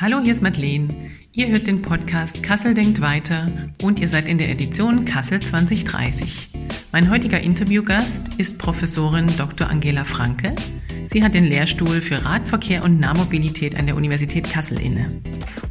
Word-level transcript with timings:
Hallo, 0.00 0.18
hier 0.22 0.32
ist 0.32 0.40
Madeleine. 0.40 0.88
Ihr 1.34 1.48
hört 1.48 1.66
den 1.66 1.82
Podcast 1.82 2.42
Kassel 2.42 2.72
denkt 2.72 3.02
weiter 3.02 3.44
und 3.82 4.00
ihr 4.00 4.08
seid 4.08 4.26
in 4.26 4.38
der 4.38 4.48
Edition 4.48 5.04
Kassel 5.04 5.40
2030. 5.40 6.48
Mein 6.90 7.10
heutiger 7.10 7.38
Interviewgast 7.38 8.36
ist 8.38 8.56
Professorin 8.56 9.26
Dr. 9.36 9.68
Angela 9.68 10.04
Franke. 10.04 10.54
Sie 11.04 11.22
hat 11.22 11.34
den 11.34 11.44
Lehrstuhl 11.44 12.00
für 12.00 12.24
Radverkehr 12.24 12.82
und 12.82 12.98
Nahmobilität 12.98 13.78
an 13.78 13.84
der 13.84 13.94
Universität 13.94 14.50
Kassel 14.50 14.80
inne. 14.80 15.06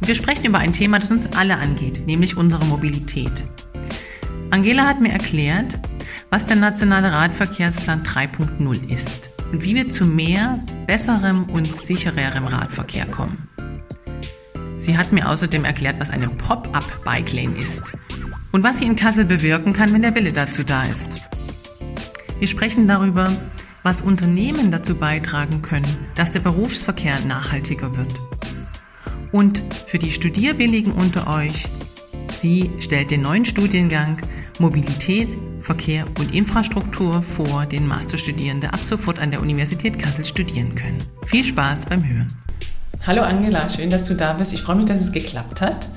Und 0.00 0.06
wir 0.06 0.14
sprechen 0.14 0.44
über 0.44 0.58
ein 0.58 0.72
Thema, 0.72 1.00
das 1.00 1.10
uns 1.10 1.26
alle 1.32 1.56
angeht, 1.56 2.06
nämlich 2.06 2.36
unsere 2.36 2.64
Mobilität. 2.66 3.42
Angela 4.50 4.86
hat 4.86 5.00
mir 5.00 5.10
erklärt, 5.10 5.76
was 6.30 6.46
der 6.46 6.54
Nationale 6.54 7.12
Radverkehrsplan 7.12 8.04
3.0 8.04 8.94
ist 8.94 9.30
und 9.50 9.64
wie 9.64 9.74
wir 9.74 9.90
zu 9.90 10.04
mehr, 10.04 10.60
besserem 10.86 11.50
und 11.50 11.74
sichererem 11.74 12.46
Radverkehr 12.46 13.06
kommen. 13.06 13.48
Sie 14.80 14.96
hat 14.96 15.12
mir 15.12 15.28
außerdem 15.28 15.66
erklärt, 15.66 16.00
was 16.00 16.10
eine 16.10 16.30
Pop-up-Bike-Lane 16.30 17.56
ist 17.56 17.92
und 18.50 18.62
was 18.62 18.78
sie 18.78 18.86
in 18.86 18.96
Kassel 18.96 19.26
bewirken 19.26 19.74
kann, 19.74 19.92
wenn 19.92 20.00
der 20.00 20.14
Wille 20.14 20.32
dazu 20.32 20.64
da 20.64 20.84
ist. 20.84 21.22
Wir 22.38 22.48
sprechen 22.48 22.88
darüber, 22.88 23.30
was 23.82 24.00
Unternehmen 24.00 24.70
dazu 24.70 24.94
beitragen 24.94 25.60
können, 25.60 26.08
dass 26.14 26.32
der 26.32 26.40
Berufsverkehr 26.40 27.20
nachhaltiger 27.26 27.94
wird. 27.94 28.14
Und 29.32 29.62
für 29.86 29.98
die 29.98 30.10
Studierwilligen 30.10 30.92
unter 30.92 31.26
euch, 31.28 31.66
sie 32.38 32.70
stellt 32.80 33.10
den 33.10 33.22
neuen 33.22 33.44
Studiengang 33.44 34.18
Mobilität, 34.58 35.28
Verkehr 35.60 36.06
und 36.18 36.34
Infrastruktur 36.34 37.22
vor, 37.22 37.66
den 37.66 37.86
Masterstudierende 37.86 38.72
ab 38.72 38.80
sofort 38.80 39.18
an 39.18 39.30
der 39.30 39.42
Universität 39.42 39.98
Kassel 39.98 40.24
studieren 40.24 40.74
können. 40.74 40.98
Viel 41.26 41.44
Spaß 41.44 41.84
beim 41.84 42.02
Hören. 42.02 42.26
Hallo 43.06 43.22
Angela, 43.22 43.66
schön, 43.70 43.88
dass 43.88 44.04
du 44.04 44.14
da 44.14 44.34
bist. 44.34 44.52
Ich 44.52 44.60
freue 44.60 44.76
mich, 44.76 44.84
dass 44.84 45.00
es 45.00 45.10
geklappt 45.10 45.62
hat. 45.62 45.88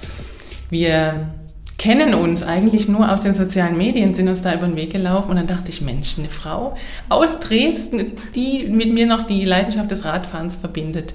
Wir 0.70 1.28
kennen 1.78 2.14
uns 2.14 2.44
eigentlich 2.44 2.88
nur 2.88 3.12
aus 3.12 3.20
den 3.20 3.34
sozialen 3.34 3.78
Medien, 3.78 4.14
sind 4.14 4.30
uns 4.30 4.42
da 4.42 4.54
über 4.54 4.68
den 4.68 4.78
Weg 4.78 4.94
gelaufen 4.94 5.32
und 5.32 5.36
dann 5.36 5.48
dachte 5.48 5.70
ich, 5.70 5.82
Mensch, 5.82 6.18
eine 6.18 6.30
Frau 6.30 6.78
aus 7.10 7.42
Dresden, 7.42 8.14
die 8.36 8.68
mit 8.70 8.94
mir 8.94 9.06
noch 9.06 9.23
die 9.23 9.44
Leidenschaft 9.44 9.92
des 9.92 10.06
Radfahrens 10.06 10.56
verbindet 10.56 11.14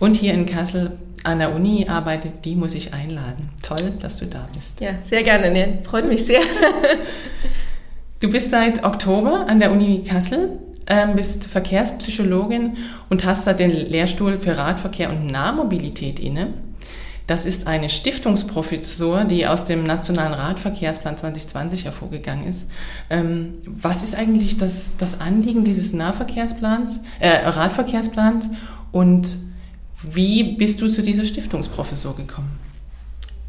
und 0.00 0.16
hier 0.16 0.34
in 0.34 0.44
Kassel 0.44 0.90
an 1.22 1.38
der 1.38 1.54
Uni 1.54 1.86
arbeitet, 1.88 2.44
die 2.44 2.56
muss 2.56 2.74
ich 2.74 2.92
einladen. 2.92 3.50
Toll, 3.62 3.92
dass 4.00 4.18
du 4.18 4.26
da 4.26 4.48
bist. 4.52 4.80
Ja, 4.80 4.90
sehr 5.04 5.22
gerne, 5.22 5.52
ne? 5.52 5.78
freut 5.84 6.08
mich 6.08 6.26
sehr. 6.26 6.40
du 8.18 8.28
bist 8.28 8.50
seit 8.50 8.84
Oktober 8.84 9.46
an 9.46 9.60
der 9.60 9.70
Uni 9.70 10.02
Kassel 10.02 10.58
ähm, 10.88 11.14
bist 11.16 11.46
Verkehrspsychologin 11.46 12.76
und 13.08 13.24
hast 13.24 13.46
da 13.46 13.52
den 13.52 13.70
Lehrstuhl 13.70 14.38
für 14.38 14.56
Radverkehr 14.56 15.10
und 15.10 15.26
Nahmobilität 15.26 16.18
inne. 16.18 16.54
Das 17.26 17.44
ist 17.44 17.66
eine 17.66 17.90
Stiftungsprofessur, 17.90 19.24
die 19.24 19.46
aus 19.46 19.64
dem 19.64 19.84
Nationalen 19.84 20.32
Radverkehrsplan 20.32 21.18
2020 21.18 21.84
hervorgegangen 21.84 22.46
ist. 22.46 22.70
Ähm, 23.10 23.54
was 23.66 24.02
ist 24.02 24.14
eigentlich 24.14 24.56
das, 24.56 24.96
das 24.96 25.20
Anliegen 25.20 25.62
dieses 25.62 25.92
Nahverkehrsplans, 25.92 27.04
äh, 27.20 27.28
Radverkehrsplans 27.28 28.50
und 28.92 29.36
wie 30.02 30.54
bist 30.54 30.80
du 30.80 30.88
zu 30.88 31.02
dieser 31.02 31.26
Stiftungsprofessur 31.26 32.16
gekommen? 32.16 32.67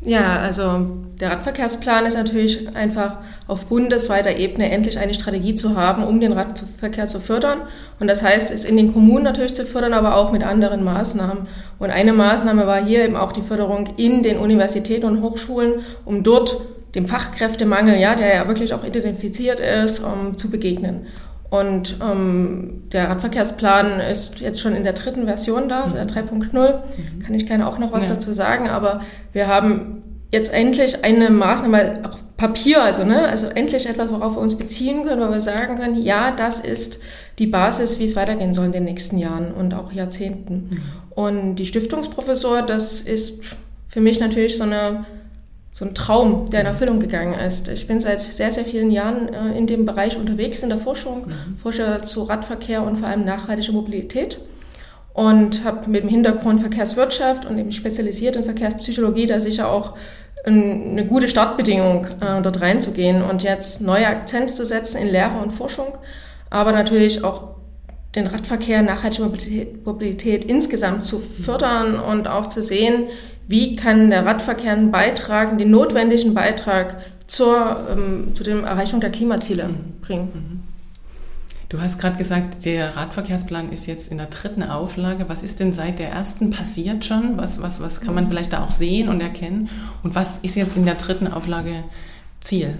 Ja, 0.01 0.39
also 0.39 0.87
der 1.19 1.29
Radverkehrsplan 1.31 2.05
ist 2.05 2.15
natürlich 2.15 2.73
einfach 2.73 3.17
auf 3.47 3.65
bundesweiter 3.65 4.37
Ebene 4.37 4.71
endlich 4.71 4.97
eine 4.97 5.13
Strategie 5.13 5.55
zu 5.55 5.75
haben, 5.75 6.05
um 6.05 6.21
den 6.21 6.31
Radverkehr 6.31 7.05
zu 7.05 7.19
fördern. 7.19 7.63
Und 7.99 8.07
das 8.07 8.23
heißt, 8.23 8.49
es 8.49 8.63
in 8.63 8.77
den 8.77 8.93
Kommunen 8.93 9.25
natürlich 9.25 9.55
zu 9.55 9.65
fördern, 9.65 9.91
aber 9.93 10.15
auch 10.15 10.31
mit 10.31 10.43
anderen 10.43 10.85
Maßnahmen. 10.85 11.43
Und 11.79 11.89
eine 11.89 12.13
Maßnahme 12.13 12.65
war 12.65 12.81
hier 12.81 13.03
eben 13.03 13.17
auch 13.17 13.33
die 13.33 13.41
Förderung 13.41 13.89
in 13.97 14.23
den 14.23 14.37
Universitäten 14.37 15.05
und 15.05 15.21
Hochschulen, 15.21 15.81
um 16.05 16.23
dort 16.23 16.61
dem 16.95 17.05
Fachkräftemangel, 17.05 17.99
ja, 17.99 18.15
der 18.15 18.33
ja 18.33 18.47
wirklich 18.47 18.73
auch 18.73 18.85
identifiziert 18.85 19.59
ist, 19.59 19.99
um, 19.99 20.37
zu 20.37 20.49
begegnen. 20.49 21.07
Und 21.49 21.97
ähm, 22.01 22.83
der 22.91 23.09
Radverkehrsplan 23.09 23.99
ist 24.01 24.39
jetzt 24.39 24.61
schon 24.61 24.75
in 24.75 24.83
der 24.83 24.93
dritten 24.93 25.25
Version 25.25 25.67
da, 25.67 25.83
also 25.83 25.95
der 25.95 26.07
3.0. 26.07 26.51
Mhm. 26.53 27.19
Kann 27.19 27.33
ich 27.33 27.47
gerne 27.47 27.67
auch 27.67 27.79
noch 27.79 27.91
was 27.91 28.03
ja. 28.03 28.15
dazu 28.15 28.33
sagen, 28.33 28.69
aber 28.69 29.01
wir 29.33 29.47
haben 29.47 30.03
jetzt 30.31 30.53
endlich 30.53 31.03
eine 31.03 31.31
Maßnahme 31.31 32.01
auf 32.07 32.23
Papier, 32.37 32.83
also, 32.83 33.03
ne, 33.03 33.27
also 33.27 33.47
endlich 33.47 33.89
etwas, 33.89 34.11
worauf 34.11 34.35
wir 34.35 34.41
uns 34.41 34.57
beziehen 34.57 35.03
können, 35.03 35.27
wo 35.27 35.31
wir 35.31 35.41
sagen 35.41 35.77
können, 35.77 36.01
ja, 36.01 36.31
das 36.31 36.59
ist 36.59 36.99
die 37.37 37.47
Basis, 37.47 37.99
wie 37.99 38.05
es 38.05 38.15
weitergehen 38.15 38.53
soll 38.53 38.67
in 38.67 38.71
den 38.71 38.85
nächsten 38.85 39.17
Jahren 39.17 39.51
und 39.51 39.73
auch 39.73 39.91
Jahrzehnten. 39.91 40.53
Mhm. 40.53 40.81
Und 41.09 41.55
die 41.55 41.65
Stiftungsprofessor, 41.65 42.61
das 42.61 43.01
ist 43.01 43.43
für 43.87 44.01
mich 44.01 44.19
natürlich 44.19 44.55
so 44.55 44.63
eine 44.63 45.05
so 45.79 45.85
ein 45.85 45.95
Traum, 45.95 46.49
der 46.49 46.59
in 46.59 46.65
Erfüllung 46.65 46.99
gegangen 46.99 47.39
ist. 47.39 47.69
Ich 47.69 47.87
bin 47.87 48.01
seit 48.01 48.21
sehr, 48.21 48.51
sehr 48.51 48.65
vielen 48.65 48.91
Jahren 48.91 49.33
äh, 49.33 49.57
in 49.57 49.65
dem 49.65 49.85
Bereich 49.85 50.17
unterwegs, 50.17 50.61
in 50.61 50.67
der 50.67 50.77
Forschung, 50.77 51.27
mhm. 51.27 51.57
forsche 51.57 52.01
zu 52.03 52.23
Radverkehr 52.23 52.83
und 52.83 52.97
vor 52.97 53.07
allem 53.07 53.23
nachhaltige 53.23 53.71
Mobilität 53.71 54.41
und 55.13 55.63
habe 55.63 55.89
mit 55.89 56.03
dem 56.03 56.09
Hintergrund 56.09 56.59
Verkehrswirtschaft 56.59 57.45
und 57.45 57.57
eben 57.57 57.71
spezialisiert 57.71 58.35
in 58.35 58.43
Verkehrspsychologie 58.43 59.25
da 59.25 59.39
sicher 59.39 59.71
auch 59.71 59.93
eine 60.43 61.05
gute 61.07 61.29
Startbedingung, 61.29 62.07
äh, 62.19 62.41
dort 62.41 62.59
reinzugehen 62.59 63.21
und 63.21 63.43
jetzt 63.43 63.79
neue 63.79 64.07
Akzente 64.07 64.51
zu 64.51 64.65
setzen 64.65 64.97
in 64.97 65.07
Lehre 65.07 65.39
und 65.41 65.51
Forschung, 65.51 65.97
aber 66.49 66.73
natürlich 66.73 67.23
auch 67.23 67.55
den 68.15 68.27
Radverkehr, 68.27 68.81
nachhaltige 68.81 69.23
Mobilität, 69.23 69.85
Mobilität 69.85 70.43
insgesamt 70.43 71.03
zu 71.03 71.19
fördern 71.19 71.97
und 71.97 72.27
auch 72.27 72.47
zu 72.47 72.61
sehen, 72.61 73.07
wie 73.49 73.75
kann 73.75 74.11
der 74.11 74.27
Radverkehr 74.27 74.73
einen 74.73 74.91
Beitrag, 74.91 75.57
den 75.57 75.71
notwendigen 75.71 76.35
Beitrag 76.35 76.97
zur, 77.25 77.87
ähm, 77.91 78.35
zu 78.35 78.43
der 78.43 78.61
Erreichung 78.61 79.01
der 79.01 79.09
Klimaziele 79.09 79.67
mhm. 79.67 80.01
bringen. 80.01 80.29
Mhm. 80.33 80.63
Du 81.67 81.81
hast 81.81 81.99
gerade 81.99 82.17
gesagt, 82.17 82.65
der 82.65 82.95
Radverkehrsplan 82.95 83.71
ist 83.71 83.87
jetzt 83.87 84.11
in 84.11 84.17
der 84.17 84.27
dritten 84.27 84.63
Auflage. 84.63 85.25
Was 85.29 85.41
ist 85.41 85.59
denn 85.59 85.73
seit 85.73 85.97
der 85.97 86.09
ersten 86.09 86.51
passiert 86.51 87.05
schon? 87.05 87.37
Was, 87.37 87.61
was, 87.61 87.81
was 87.81 88.01
kann 88.01 88.13
man 88.13 88.25
mhm. 88.25 88.29
vielleicht 88.29 88.53
da 88.53 88.63
auch 88.63 88.71
sehen 88.71 89.09
und 89.09 89.19
erkennen? 89.19 89.69
Und 90.03 90.13
was 90.13 90.37
ist 90.39 90.55
jetzt 90.55 90.77
in 90.77 90.85
der 90.85 90.95
dritten 90.95 91.27
Auflage 91.27 91.83
Ziel? 92.41 92.75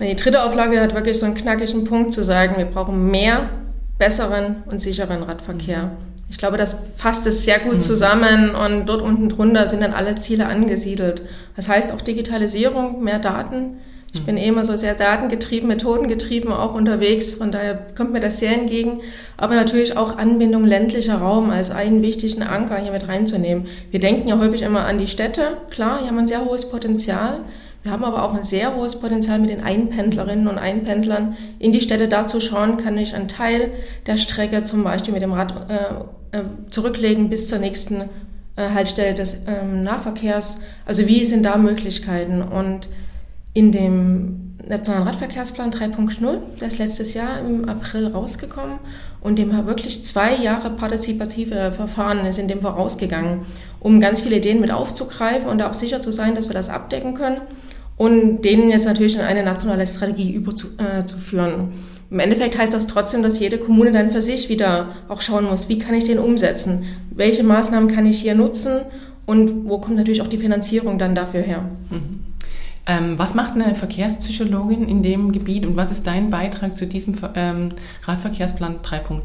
Die 0.00 0.16
dritte 0.16 0.42
Auflage 0.42 0.80
hat 0.80 0.94
wirklich 0.94 1.18
so 1.18 1.26
einen 1.26 1.34
knackigen 1.34 1.84
Punkt 1.84 2.14
zu 2.14 2.24
sagen, 2.24 2.56
wir 2.56 2.66
brauchen 2.66 3.10
mehr, 3.10 3.50
besseren 3.98 4.62
und 4.66 4.80
sicheren 4.80 5.22
Radverkehr. 5.22 5.84
Mhm. 5.84 6.15
Ich 6.28 6.38
glaube, 6.38 6.56
das 6.56 6.76
fasst 6.96 7.26
es 7.26 7.44
sehr 7.44 7.60
gut 7.60 7.74
mhm. 7.74 7.80
zusammen 7.80 8.54
und 8.54 8.86
dort 8.86 9.00
unten 9.00 9.28
drunter 9.28 9.66
sind 9.66 9.82
dann 9.82 9.92
alle 9.92 10.16
Ziele 10.16 10.46
angesiedelt. 10.46 11.22
Das 11.54 11.68
heißt 11.68 11.92
auch 11.92 12.00
Digitalisierung, 12.00 13.02
mehr 13.02 13.18
Daten. 13.18 13.78
Ich 14.12 14.24
bin 14.24 14.38
eh 14.38 14.48
immer 14.48 14.64
so 14.64 14.76
sehr 14.76 14.94
datengetrieben, 14.94 15.68
methodengetrieben 15.68 16.50
auch 16.50 16.74
unterwegs, 16.74 17.34
von 17.34 17.52
daher 17.52 17.78
kommt 17.94 18.12
mir 18.12 18.20
das 18.20 18.38
sehr 18.38 18.54
entgegen. 18.54 19.00
Aber 19.36 19.54
natürlich 19.54 19.96
auch 19.98 20.16
Anbindung 20.16 20.64
ländlicher 20.64 21.18
Raum 21.18 21.50
als 21.50 21.70
einen 21.70 22.00
wichtigen 22.00 22.42
Anker 22.42 22.78
hier 22.78 22.92
mit 22.92 23.08
reinzunehmen. 23.08 23.66
Wir 23.90 24.00
denken 24.00 24.26
ja 24.26 24.38
häufig 24.38 24.62
immer 24.62 24.86
an 24.86 24.98
die 24.98 25.06
Städte. 25.06 25.58
Klar, 25.70 25.98
hier 25.98 26.08
haben 26.08 26.16
wir 26.16 26.22
ein 26.22 26.28
sehr 26.28 26.44
hohes 26.46 26.70
Potenzial. 26.70 27.40
Wir 27.82 27.92
haben 27.92 28.04
aber 28.04 28.24
auch 28.24 28.34
ein 28.34 28.42
sehr 28.42 28.74
hohes 28.74 28.98
Potenzial 28.98 29.38
mit 29.38 29.50
den 29.50 29.62
Einpendlerinnen 29.62 30.48
und 30.48 30.58
Einpendlern 30.58 31.36
in 31.58 31.70
die 31.70 31.80
Städte. 31.80 32.08
Dazu 32.08 32.40
schauen 32.40 32.78
kann 32.78 32.96
ich 32.98 33.14
einen 33.14 33.28
Teil 33.28 33.70
der 34.06 34.16
Strecke 34.16 34.62
zum 34.64 34.82
Beispiel 34.82 35.12
mit 35.12 35.22
dem 35.22 35.32
Rad 35.32 35.52
äh, 35.70 35.94
zurücklegen 36.70 37.30
bis 37.30 37.48
zur 37.48 37.58
nächsten 37.58 38.02
äh, 38.56 38.70
Haltestelle 38.70 39.14
des 39.14 39.42
ähm, 39.46 39.82
Nahverkehrs. 39.82 40.60
Also 40.84 41.06
wie 41.06 41.24
sind 41.24 41.44
da 41.44 41.56
Möglichkeiten? 41.56 42.42
Und 42.42 42.88
in 43.52 43.72
dem 43.72 44.46
Nationalen 44.68 45.06
Radverkehrsplan 45.06 45.70
3.0, 45.70 46.38
der 46.60 46.68
ist 46.68 46.78
letztes 46.78 47.14
Jahr 47.14 47.38
im 47.40 47.68
April 47.68 48.08
rausgekommen 48.08 48.78
und 49.20 49.38
dem 49.38 49.56
haben 49.56 49.66
wirklich 49.66 50.02
zwei 50.04 50.34
Jahre 50.34 50.70
partizipative 50.70 51.70
Verfahren 51.72 52.32
sind 52.32 52.50
dem 52.50 52.60
vorausgegangen, 52.60 53.46
um 53.78 54.00
ganz 54.00 54.22
viele 54.22 54.36
Ideen 54.36 54.60
mit 54.60 54.72
aufzugreifen 54.72 55.48
und 55.48 55.62
auch 55.62 55.74
sicher 55.74 56.00
zu 56.00 56.12
sein, 56.12 56.34
dass 56.34 56.48
wir 56.48 56.54
das 56.54 56.68
abdecken 56.68 57.14
können 57.14 57.40
und 57.96 58.42
denen 58.42 58.70
jetzt 58.70 58.86
natürlich 58.86 59.14
in 59.14 59.20
eine 59.20 59.42
nationale 59.42 59.86
Strategie 59.86 60.32
überzuführen. 60.32 61.72
Äh, 61.72 61.95
Im 62.10 62.20
Endeffekt 62.20 62.56
heißt 62.56 62.72
das 62.72 62.86
trotzdem, 62.86 63.22
dass 63.22 63.40
jede 63.40 63.58
Kommune 63.58 63.92
dann 63.92 64.10
für 64.10 64.22
sich 64.22 64.48
wieder 64.48 64.90
auch 65.08 65.20
schauen 65.20 65.46
muss, 65.46 65.68
wie 65.68 65.78
kann 65.78 65.94
ich 65.94 66.04
den 66.04 66.18
umsetzen? 66.18 66.84
Welche 67.10 67.42
Maßnahmen 67.42 67.88
kann 67.88 68.06
ich 68.06 68.20
hier 68.20 68.34
nutzen? 68.34 68.82
Und 69.26 69.68
wo 69.68 69.78
kommt 69.78 69.96
natürlich 69.96 70.22
auch 70.22 70.28
die 70.28 70.38
Finanzierung 70.38 70.98
dann 70.98 71.16
dafür 71.16 71.42
her? 71.42 71.64
Mhm. 71.90 72.20
Ähm, 72.86 73.18
was 73.18 73.34
macht 73.34 73.54
eine 73.54 73.74
Verkehrspsychologin 73.74 74.88
in 74.88 75.02
dem 75.02 75.32
Gebiet 75.32 75.66
und 75.66 75.76
was 75.76 75.90
ist 75.90 76.06
dein 76.06 76.30
Beitrag 76.30 76.76
zu 76.76 76.86
diesem 76.86 77.14
ähm, 77.34 77.70
Radverkehrsplan 78.04 78.76
3.0? 78.84 79.20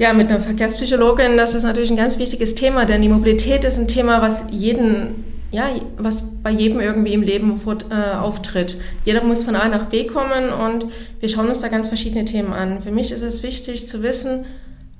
Ja, 0.00 0.12
mit 0.12 0.28
einer 0.28 0.40
Verkehrspsychologin, 0.40 1.36
das 1.36 1.54
ist 1.54 1.62
natürlich 1.62 1.90
ein 1.90 1.96
ganz 1.96 2.18
wichtiges 2.18 2.56
Thema, 2.56 2.86
denn 2.86 3.02
die 3.02 3.08
Mobilität 3.08 3.64
ist 3.64 3.78
ein 3.78 3.86
Thema, 3.86 4.20
was 4.22 4.46
jeden 4.50 5.24
ja, 5.52 5.68
was 5.98 6.42
bei 6.42 6.50
jedem 6.50 6.80
irgendwie 6.80 7.12
im 7.12 7.22
Leben 7.22 7.60
äh, 7.90 8.14
auftritt. 8.14 8.76
Jeder 9.04 9.24
muss 9.24 9.42
von 9.42 9.56
A 9.56 9.68
nach 9.68 9.86
B 9.86 10.06
kommen 10.06 10.50
und 10.50 10.86
wir 11.18 11.28
schauen 11.28 11.48
uns 11.48 11.60
da 11.60 11.68
ganz 11.68 11.88
verschiedene 11.88 12.24
Themen 12.24 12.52
an. 12.52 12.82
Für 12.82 12.92
mich 12.92 13.10
ist 13.10 13.22
es 13.22 13.42
wichtig 13.42 13.86
zu 13.86 14.02
wissen, 14.02 14.44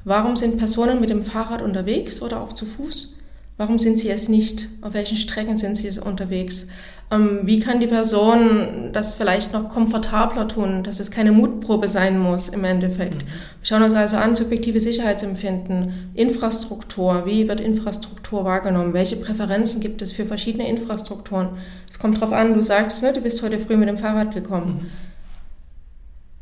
warum 0.05 0.37
sind 0.37 0.59
Personen 0.59 1.01
mit 1.01 1.11
dem 1.11 1.23
Fahrrad 1.23 1.63
unterwegs 1.63 2.21
oder 2.21 2.41
auch 2.41 2.53
zu 2.53 2.67
Fuß? 2.67 3.17
Warum 3.57 3.79
sind 3.79 3.99
sie 3.99 4.09
es 4.09 4.29
nicht? 4.29 4.69
Auf 4.81 4.95
welchen 4.95 5.19
Strecken 5.19 5.57
sind 5.57 5.77
sie 5.77 6.01
unterwegs? 6.01 6.69
Ähm, 7.13 7.41
wie 7.43 7.59
kann 7.59 7.81
die 7.81 7.89
Person 7.89 8.91
das 8.93 9.15
vielleicht 9.15 9.53
noch 9.53 9.69
komfortabler 9.69 10.47
tun, 10.47 10.85
dass 10.85 11.01
es 11.01 11.11
keine 11.11 11.33
Mutprobe 11.33 11.89
sein 11.89 12.19
muss 12.19 12.49
im 12.49 12.63
Endeffekt? 12.63 13.25
Mhm. 13.25 13.29
Wir 13.29 13.65
schauen 13.65 13.83
uns 13.83 13.95
also 13.95 14.17
an, 14.17 14.37
subjektive 14.37 14.81
Sicherheitsempfinden, 14.81 16.11
Infrastruktur, 16.15 17.27
wie 17.27 17.49
wird 17.49 17.61
Infrastruktur 17.61 18.45
wahrgenommen? 18.45 18.93
Welche 18.93 19.17
Präferenzen 19.17 19.81
gibt 19.81 20.03
es 20.03 20.13
für 20.13 20.25
verschiedene 20.25 20.69
Infrastrukturen? 20.69 21.49
Es 21.91 21.99
kommt 21.99 22.17
darauf 22.17 22.33
an, 22.33 22.55
du 22.55 22.63
sagst, 22.63 23.03
ne, 23.03 23.13
du 23.13 23.21
bist 23.21 23.43
heute 23.43 23.59
früh 23.59 23.77
mit 23.77 23.89
dem 23.89 23.99
Fahrrad 23.99 24.33
gekommen. 24.33 24.83
Mhm. 24.83 24.91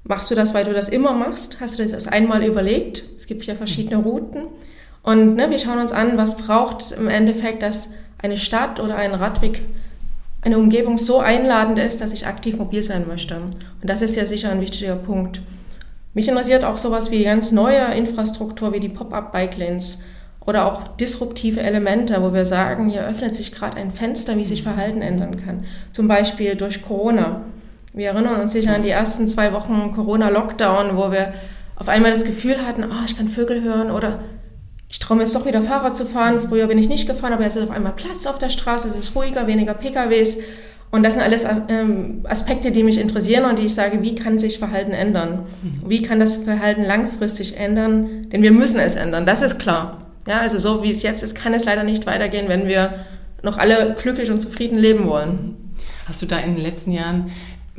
Machst 0.05 0.31
du 0.31 0.35
das, 0.35 0.55
weil 0.55 0.65
du 0.65 0.73
das 0.73 0.89
immer 0.89 1.13
machst? 1.13 1.61
Hast 1.61 1.79
du 1.79 1.87
das 1.87 2.09
einmal 2.09 2.43
überlegt? 2.43 3.05
Es 3.17 3.27
gibt 3.27 3.45
ja 3.45 3.55
verschiedene 3.55 4.03
Routen. 4.03 4.45
Und 5.03 5.35
ne, 5.35 5.51
wir 5.51 5.59
schauen 5.59 5.79
uns 5.79 5.93
an, 5.93 6.19
was 6.19 6.37
braucht 6.37 6.83
es 6.83 6.93
im 6.93 7.09
Endeffekt, 7.09 7.63
dass 7.63 7.93
eine 8.19 8.37
Stadt 8.37 8.81
oder 8.81 8.97
ein 8.97 9.15
Radweg, 9.15 9.63
eine 10.43 10.59
Umgebung 10.59 10.99
so 10.99 11.19
einladend 11.19 11.79
ist, 11.79 12.01
dass 12.01 12.13
ich 12.13 12.27
aktiv 12.27 12.59
mobil 12.59 12.83
sein 12.83 13.07
möchte. 13.09 13.37
Und 13.37 13.55
das 13.83 14.03
ist 14.03 14.17
ja 14.17 14.27
sicher 14.27 14.51
ein 14.51 14.61
wichtiger 14.61 14.95
Punkt. 14.95 15.41
Mich 16.15 16.29
interessiert 16.29 16.65
auch 16.65 16.79
sowas 16.79 17.11
wie 17.11 17.25
ganz 17.25 17.53
neue 17.53 17.95
Infrastruktur 17.95 18.73
wie 18.73 18.81
die 18.81 18.89
Pop-up-Bike-Lanes 18.89 20.03
oder 20.47 20.65
auch 20.65 20.89
disruptive 20.97 21.61
Elemente, 21.61 22.23
wo 22.23 22.33
wir 22.33 22.45
sagen, 22.45 22.89
hier 22.89 23.07
öffnet 23.07 23.35
sich 23.35 23.53
gerade 23.53 23.77
ein 23.77 23.91
Fenster, 23.91 24.37
wie 24.37 24.47
sich 24.47 24.63
Verhalten 24.63 25.03
ändern 25.03 25.45
kann. 25.45 25.65
Zum 25.93 26.09
Beispiel 26.09 26.57
durch 26.57 26.83
Corona. 26.83 27.43
Wir 27.93 28.09
erinnern 28.09 28.41
uns 28.41 28.53
sicher 28.53 28.75
an 28.75 28.83
die 28.83 28.91
ersten 28.91 29.29
zwei 29.29 29.53
Wochen 29.53 29.93
Corona-Lockdown, 29.95 30.97
wo 30.97 31.13
wir 31.13 31.35
auf 31.77 31.89
einmal 31.89 32.11
das 32.11 32.25
Gefühl 32.25 32.67
hatten, 32.67 32.85
oh, 32.85 33.05
ich 33.05 33.17
kann 33.17 33.29
Vögel 33.29 33.63
hören 33.63 33.91
oder 33.91 34.21
ich 34.89 34.99
traue 34.99 35.19
mir 35.19 35.25
jetzt 35.25 35.35
doch 35.35 35.45
wieder 35.45 35.63
Fahrrad 35.63 35.97
zu 35.97 36.07
fahren. 36.07 36.41
Früher 36.41 36.67
bin 36.67 36.79
ich 36.79 36.89
nicht 36.89 37.07
gefahren, 37.07 37.33
aber 37.33 37.45
jetzt 37.45 37.57
ist 37.57 37.65
auf 37.65 37.71
einmal 37.71 37.93
Platz 37.93 38.27
auf 38.27 38.39
der 38.39 38.49
Straße, 38.49 38.89
es 38.89 38.97
ist 39.09 39.17
ruhiger, 39.17 39.47
weniger 39.47 39.75
PKWs. 39.75 40.39
Und 40.91 41.03
das 41.03 41.15
sind 41.15 41.23
alles 41.23 41.45
ähm, 41.69 42.25
Aspekte, 42.25 42.71
die 42.71 42.83
mich 42.83 42.99
interessieren 42.99 43.45
und 43.45 43.59
die 43.59 43.67
ich 43.67 43.75
sage, 43.75 44.03
wie 44.03 44.15
kann 44.15 44.39
sich 44.39 44.59
Verhalten 44.59 44.93
ändern? 44.93 45.47
Mhm. 45.63 45.83
Wie 45.91 46.01
kann 46.01 46.19
das 46.19 46.39
Verhalten 46.39 46.83
langfristig 46.83 47.59
ändern? 47.59 48.23
Denn 48.33 48.43
wir 48.43 48.53
müssen 48.53 48.81
es 48.81 48.95
ändern, 48.95 49.27
das 49.27 49.43
ist 49.43 49.59
klar. 49.59 50.07
Ja, 50.27 50.41
also 50.41 50.59
so 50.59 50.83
wie 50.83 50.91
es 50.91 51.03
jetzt 51.03 51.23
ist, 51.23 51.35
kann 51.35 51.53
es 51.53 51.67
leider 51.67 51.85
nicht 51.85 52.07
weitergehen, 52.07 52.49
wenn 52.49 52.69
wir 52.69 53.05
noch 53.43 53.59
alle 53.59 53.97
glücklich 54.01 54.31
und 54.31 54.41
zufrieden 54.41 54.79
leben 54.79 55.07
wollen. 55.07 55.75
Hast 56.07 56.23
du 56.23 56.27
da 56.27 56.39
in 56.39 56.55
den 56.55 56.65
letzten 56.65 56.93
Jahren 56.93 57.31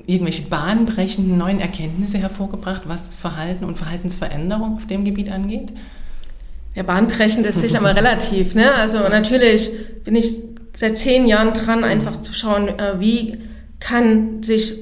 irgendwelche 0.06 0.44
bahnbrechenden 0.44 1.38
neuen 1.38 1.59
Erkenntnisse 1.59 2.19
hervorgebracht, 2.19 2.83
was 2.85 3.15
Verhalten 3.15 3.65
und 3.65 3.77
Verhaltensveränderung 3.77 4.77
auf 4.77 4.85
dem 4.85 5.03
Gebiet 5.03 5.31
angeht? 5.31 5.73
Ja, 6.75 6.83
bahnbrechend 6.83 7.45
ist 7.45 7.62
sicher 7.62 7.81
mal 7.81 7.94
relativ. 7.94 8.56
Ne? 8.56 8.74
Also 8.74 9.00
natürlich 9.10 9.69
bin 10.04 10.16
ich 10.16 10.38
seit 10.75 10.98
zehn 10.98 11.27
Jahren 11.27 11.54
dran, 11.54 11.83
einfach 11.83 12.21
zu 12.21 12.33
schauen, 12.33 12.68
äh, 12.68 13.00
wie 13.00 13.39
kann 13.80 14.44
sich 14.44 14.77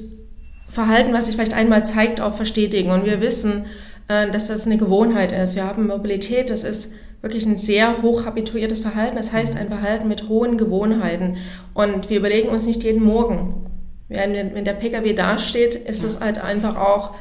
Verhalten, 0.68 1.12
was 1.12 1.26
sich 1.26 1.34
vielleicht 1.34 1.54
einmal 1.54 1.84
zeigt, 1.84 2.20
auch 2.20 2.34
verstetigen. 2.34 2.90
Und 2.90 3.04
wir 3.04 3.20
wissen, 3.20 3.64
äh, 4.08 4.30
dass 4.30 4.48
das 4.48 4.66
eine 4.66 4.76
Gewohnheit 4.76 5.32
ist. 5.32 5.56
Wir 5.56 5.64
haben 5.64 5.86
Mobilität, 5.86 6.50
das 6.50 6.62
ist 6.62 6.92
wirklich 7.20 7.46
ein 7.46 7.58
sehr 7.58 8.02
hoch 8.02 8.26
habituiertes 8.26 8.80
Verhalten. 8.80 9.16
Das 9.16 9.32
heißt 9.32 9.56
ein 9.56 9.68
Verhalten 9.68 10.08
mit 10.08 10.28
hohen 10.28 10.58
Gewohnheiten. 10.58 11.38
Und 11.74 12.10
wir 12.10 12.18
überlegen 12.18 12.48
uns 12.48 12.66
nicht 12.66 12.84
jeden 12.84 13.02
Morgen. 13.02 13.66
Wenn 14.08 14.64
der 14.64 14.72
Pkw 14.72 15.12
dasteht, 15.14 15.74
ist 15.74 16.02
es 16.02 16.20
halt 16.20 16.38
einfach 16.42 16.76
auch 16.76 17.14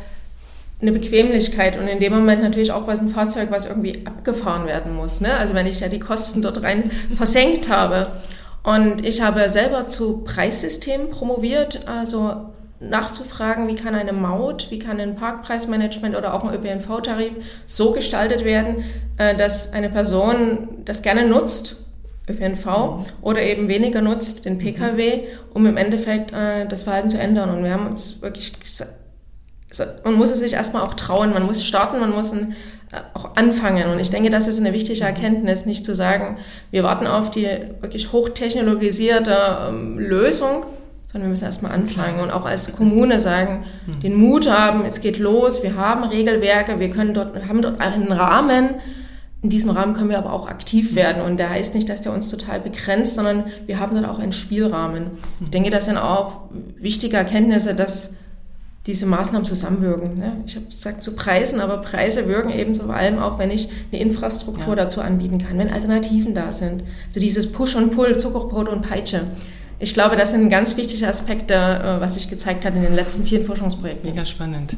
eine 0.79 0.91
Bequemlichkeit 0.91 1.77
und 1.79 1.87
in 1.87 1.99
dem 1.99 2.13
Moment 2.13 2.43
natürlich 2.43 2.71
auch 2.71 2.85
was 2.85 2.99
ein 2.99 3.09
Fahrzeug, 3.09 3.49
was 3.49 3.65
irgendwie 3.65 4.05
abgefahren 4.05 4.67
werden 4.67 4.95
muss. 4.95 5.21
Ne? 5.21 5.33
Also 5.33 5.55
wenn 5.55 5.65
ich 5.65 5.79
ja 5.79 5.87
die 5.87 5.99
Kosten 5.99 6.41
dort 6.41 6.61
rein 6.61 6.91
versenkt 7.11 7.69
habe. 7.69 8.07
Und 8.63 9.05
ich 9.05 9.21
habe 9.21 9.49
selber 9.49 9.87
zu 9.87 10.23
Preissystemen 10.23 11.09
promoviert, 11.09 11.87
also 11.87 12.51
nachzufragen, 12.79 13.67
wie 13.67 13.75
kann 13.75 13.95
eine 13.95 14.13
Maut, 14.13 14.67
wie 14.69 14.77
kann 14.77 14.99
ein 14.99 15.15
Parkpreismanagement 15.15 16.15
oder 16.15 16.33
auch 16.33 16.43
ein 16.43 16.53
ÖPNV-Tarif 16.53 17.33
so 17.65 17.91
gestaltet 17.91 18.45
werden, 18.45 18.83
äh, 19.17 19.35
dass 19.35 19.73
eine 19.73 19.89
Person 19.89 20.67
das 20.85 21.01
gerne 21.01 21.25
nutzt, 21.25 21.77
ÖPNV, 22.29 23.05
oder 23.21 23.41
eben 23.41 23.67
weniger 23.67 24.01
nutzt, 24.01 24.45
den 24.45 24.57
Pkw, 24.57 25.23
um 25.53 25.65
im 25.65 25.77
Endeffekt 25.77 26.33
äh, 26.33 26.67
das 26.67 26.83
Verhalten 26.83 27.09
zu 27.09 27.19
ändern. 27.19 27.49
Und 27.49 27.63
wir 27.63 27.71
haben 27.71 27.87
uns 27.87 28.21
wirklich 28.21 28.51
man 30.03 30.15
muss 30.15 30.29
es 30.29 30.39
sich 30.39 30.53
erstmal 30.53 30.83
auch 30.83 30.93
trauen, 30.93 31.33
man 31.33 31.45
muss 31.45 31.63
starten, 31.63 31.99
man 31.99 32.11
muss 32.11 32.33
ein, 32.33 32.55
äh, 32.91 32.97
auch 33.13 33.35
anfangen. 33.35 33.89
Und 33.91 33.99
ich 33.99 34.09
denke, 34.09 34.29
das 34.29 34.47
ist 34.47 34.59
eine 34.59 34.73
wichtige 34.73 35.03
Erkenntnis, 35.03 35.65
nicht 35.65 35.85
zu 35.85 35.93
sagen, 35.93 36.37
wir 36.71 36.83
warten 36.83 37.07
auf 37.07 37.31
die 37.31 37.47
wirklich 37.81 38.11
hochtechnologisierte 38.11 39.35
ähm, 39.69 39.99
Lösung, 39.99 40.65
sondern 41.11 41.27
wir 41.27 41.31
müssen 41.31 41.45
erstmal 41.45 41.71
anfangen 41.71 42.19
und 42.19 42.31
auch 42.31 42.45
als 42.45 42.73
Kommune 42.75 43.19
sagen, 43.19 43.65
hm. 43.85 44.01
den 44.01 44.15
Mut 44.15 44.49
haben, 44.49 44.85
es 44.85 45.01
geht 45.01 45.19
los, 45.19 45.63
wir 45.63 45.75
haben 45.75 46.03
Regelwerke, 46.03 46.79
wir 46.79 46.89
können 46.89 47.13
dort, 47.13 47.47
haben 47.47 47.61
dort 47.61 47.79
einen 47.81 48.11
Rahmen. 48.11 48.75
In 49.43 49.49
diesem 49.49 49.69
Rahmen 49.69 49.93
können 49.93 50.09
wir 50.09 50.17
aber 50.17 50.33
auch 50.33 50.47
aktiv 50.47 50.89
hm. 50.89 50.95
werden 50.95 51.21
und 51.21 51.37
der 51.37 51.49
heißt 51.49 51.75
nicht, 51.75 51.89
dass 51.89 52.01
der 52.01 52.13
uns 52.13 52.29
total 52.29 52.59
begrenzt, 52.59 53.15
sondern 53.15 53.45
wir 53.65 53.79
haben 53.79 53.95
dort 53.95 54.07
auch 54.07 54.19
einen 54.19 54.33
Spielrahmen. 54.33 55.11
Ich 55.39 55.45
hm. 55.45 55.51
denke, 55.51 55.69
das 55.69 55.85
sind 55.85 55.97
auch 55.97 56.49
wichtige 56.77 57.17
Erkenntnisse, 57.17 57.75
dass 57.75 58.15
diese 58.87 59.05
Maßnahmen 59.05 59.45
zusammenwirken. 59.45 60.17
Ne? 60.17 60.43
Ich 60.47 60.55
habe 60.55 60.65
gesagt 60.65 61.03
zu 61.03 61.13
Preisen, 61.15 61.59
aber 61.59 61.77
Preise 61.77 62.27
wirken 62.27 62.49
eben 62.49 62.73
vor 62.73 62.93
allem 62.93 63.19
auch, 63.19 63.37
wenn 63.37 63.51
ich 63.51 63.69
eine 63.91 64.01
Infrastruktur 64.01 64.69
ja. 64.69 64.75
dazu 64.75 65.01
anbieten 65.01 65.37
kann, 65.37 65.57
wenn 65.57 65.69
Alternativen 65.69 66.33
da 66.33 66.53
sind. 66.53 66.83
So 67.11 67.19
dieses 67.19 67.51
Push 67.51 67.75
und 67.75 67.91
Pull, 67.91 68.17
Zuckerbrot 68.17 68.69
und 68.69 68.81
Peitsche. 68.81 69.23
Ich 69.79 69.93
glaube, 69.93 70.15
das 70.15 70.31
sind 70.31 70.49
ganz 70.49 70.75
wichtige 70.77 71.07
Aspekte, 71.07 71.53
äh, 71.53 72.01
was 72.01 72.15
sich 72.15 72.29
gezeigt 72.29 72.65
hat 72.65 72.75
in 72.75 72.81
den 72.81 72.95
letzten 72.95 73.25
vielen 73.25 73.43
Forschungsprojekten. 73.43 74.09
Mega 74.09 74.25
spannend. 74.25 74.75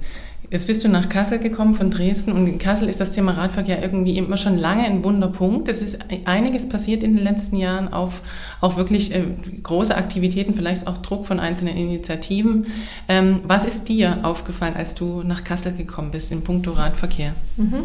Jetzt 0.51 0.65
bist 0.65 0.83
du 0.83 0.87
nach 0.87 1.09
Kassel 1.09 1.37
gekommen 1.37 1.75
von 1.75 1.91
Dresden 1.91 2.31
und 2.31 2.47
in 2.47 2.57
Kassel 2.57 2.89
ist 2.89 2.99
das 2.99 3.11
Thema 3.11 3.33
Radverkehr 3.33 3.83
irgendwie 3.83 4.17
immer 4.17 4.35
schon 4.35 4.57
lange 4.57 4.83
ein 4.83 5.03
Wunderpunkt. 5.03 5.67
Es 5.67 5.83
ist 5.83 5.99
einiges 6.25 6.67
passiert 6.67 7.03
in 7.03 7.15
den 7.15 7.23
letzten 7.23 7.55
Jahren 7.55 7.93
auf, 7.93 8.21
auf 8.59 8.75
wirklich 8.75 9.13
äh, 9.13 9.25
große 9.61 9.95
Aktivitäten, 9.95 10.55
vielleicht 10.55 10.87
auch 10.87 10.97
Druck 10.97 11.27
von 11.27 11.39
einzelnen 11.39 11.77
Initiativen. 11.77 12.65
Ähm, 13.07 13.41
was 13.43 13.63
ist 13.63 13.89
dir 13.89 14.19
aufgefallen, 14.23 14.73
als 14.75 14.95
du 14.95 15.21
nach 15.21 15.43
Kassel 15.43 15.73
gekommen 15.73 16.09
bist 16.09 16.31
in 16.31 16.41
puncto 16.41 16.71
Radverkehr? 16.71 17.35
Mhm. 17.57 17.83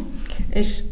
Ich 0.55 0.85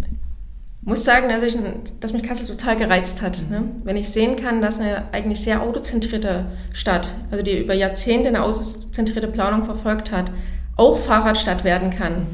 muss 0.83 1.05
sagen, 1.05 1.31
dass, 1.31 1.43
ich, 1.43 1.57
dass 2.01 2.13
mich 2.13 2.23
Kassel 2.23 2.47
total 2.47 2.77
gereizt 2.77 3.23
hat. 3.23 3.41
Ne? 3.49 3.63
Wenn 3.85 3.97
ich 3.97 4.11
sehen 4.11 4.37
kann, 4.37 4.61
dass 4.61 4.79
eine 4.79 5.05
eigentlich 5.13 5.41
sehr 5.41 5.63
autozentrierte 5.63 6.47
Stadt, 6.75 7.13
also 7.31 7.43
die 7.43 7.61
über 7.61 7.73
Jahrzehnte 7.73 8.29
eine 8.29 8.43
autozentrierte 8.43 9.29
Planung 9.29 9.65
verfolgt 9.65 10.13
hat, 10.13 10.31
auch 10.77 10.99
Fahrradstadt 10.99 11.65
werden 11.65 11.91
kann. 11.91 12.27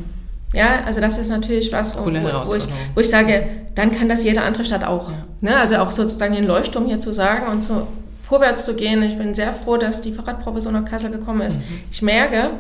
Ja, 0.55 0.85
also 0.87 1.01
das 1.01 1.19
ist 1.19 1.29
natürlich 1.29 1.73
was, 1.73 1.97
wo, 1.97 2.07
wo, 2.07 2.55
ich, 2.55 2.67
wo 2.95 3.01
ich 3.01 3.11
sage, 3.11 3.47
dann 3.75 3.93
kann 3.93 4.09
das 4.09 4.25
jede 4.25 4.43
andere 4.43 4.65
Stadt 4.65 4.85
auch. 4.85 5.11
Ja. 5.11 5.17
Ne? 5.41 5.57
Also 5.57 5.77
auch 5.77 5.91
sozusagen 5.91 6.35
den 6.35 6.47
Leuchtturm 6.47 6.87
hier 6.87 7.01
zu 7.01 7.13
sagen 7.13 7.47
und 7.51 7.63
so 7.63 7.87
vorwärts 8.23 8.65
zu 8.65 8.75
gehen. 8.75 9.03
Ich 9.03 9.19
bin 9.19 9.35
sehr 9.35 9.53
froh, 9.53 9.77
dass 9.77 10.01
die 10.01 10.13
Fahrradprofessor 10.13 10.73
nach 10.73 10.85
Kassel 10.85 11.11
gekommen 11.11 11.43
ist. 11.43 11.59
Mhm. 11.59 11.81
Ich 11.91 12.03
merke 12.03 12.51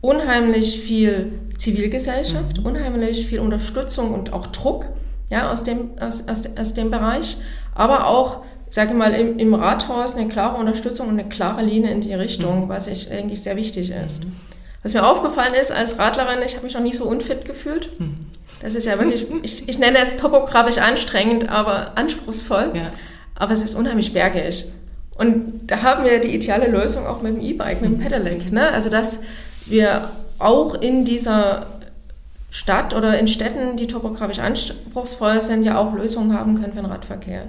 unheimlich 0.00 0.80
viel 0.80 1.32
Zivilgesellschaft, 1.56 2.58
mhm. 2.58 2.66
unheimlich 2.66 3.26
viel 3.26 3.40
Unterstützung 3.40 4.12
und 4.12 4.32
auch 4.32 4.46
Druck 4.48 4.86
ja, 5.30 5.50
aus, 5.50 5.64
dem, 5.64 5.90
aus, 6.00 6.28
aus, 6.28 6.44
aus 6.58 6.74
dem 6.74 6.90
Bereich, 6.90 7.36
aber 7.74 8.06
auch 8.06 8.42
ich 8.68 8.76
sage 8.76 8.94
mal, 8.94 9.12
im, 9.14 9.36
im, 9.40 9.52
Rathaus 9.52 10.14
eine 10.14 10.28
klare 10.28 10.56
Unterstützung 10.56 11.08
und 11.08 11.18
eine 11.18 11.28
klare 11.28 11.64
Linie 11.64 11.90
in 11.90 12.02
die 12.02 12.14
Richtung, 12.14 12.66
mhm. 12.66 12.68
was 12.68 12.86
ich 12.86 13.10
eigentlich 13.10 13.42
sehr 13.42 13.56
wichtig 13.56 13.90
ist. 13.90 14.26
Was 14.82 14.94
mir 14.94 15.06
aufgefallen 15.06 15.54
ist 15.54 15.70
als 15.70 15.98
Radlerin, 15.98 16.42
ich 16.44 16.54
habe 16.54 16.64
mich 16.64 16.74
noch 16.74 16.82
nie 16.82 16.94
so 16.94 17.04
unfit 17.04 17.44
gefühlt. 17.44 17.90
Hm. 17.98 18.16
Das 18.60 18.74
ist 18.74 18.86
ja 18.86 18.98
wirklich, 18.98 19.26
ich, 19.42 19.68
ich 19.68 19.78
nenne 19.78 19.98
es 19.98 20.16
topografisch 20.16 20.78
anstrengend, 20.78 21.48
aber 21.48 21.96
anspruchsvoll. 21.96 22.72
Ja. 22.74 22.90
Aber 23.34 23.52
es 23.52 23.62
ist 23.62 23.74
unheimlich 23.74 24.12
bergig. 24.12 24.66
Und 25.16 25.66
da 25.66 25.82
haben 25.82 26.04
wir 26.04 26.18
die 26.18 26.34
ideale 26.34 26.68
Lösung 26.68 27.06
auch 27.06 27.20
mit 27.20 27.34
dem 27.34 27.42
E-Bike, 27.42 27.82
mit 27.82 27.90
dem 27.90 27.98
Pedelec. 27.98 28.52
Ne? 28.52 28.70
Also, 28.70 28.88
dass 28.88 29.20
wir 29.66 30.10
auch 30.38 30.74
in 30.74 31.04
dieser 31.04 31.66
Stadt 32.50 32.94
oder 32.94 33.18
in 33.18 33.28
Städten, 33.28 33.76
die 33.76 33.86
topografisch 33.86 34.38
anspruchsvoll 34.38 35.40
sind, 35.40 35.64
ja 35.64 35.78
auch 35.78 35.94
Lösungen 35.94 36.36
haben 36.36 36.60
können 36.60 36.72
für 36.72 36.80
den 36.80 36.90
Radverkehr. 36.90 37.44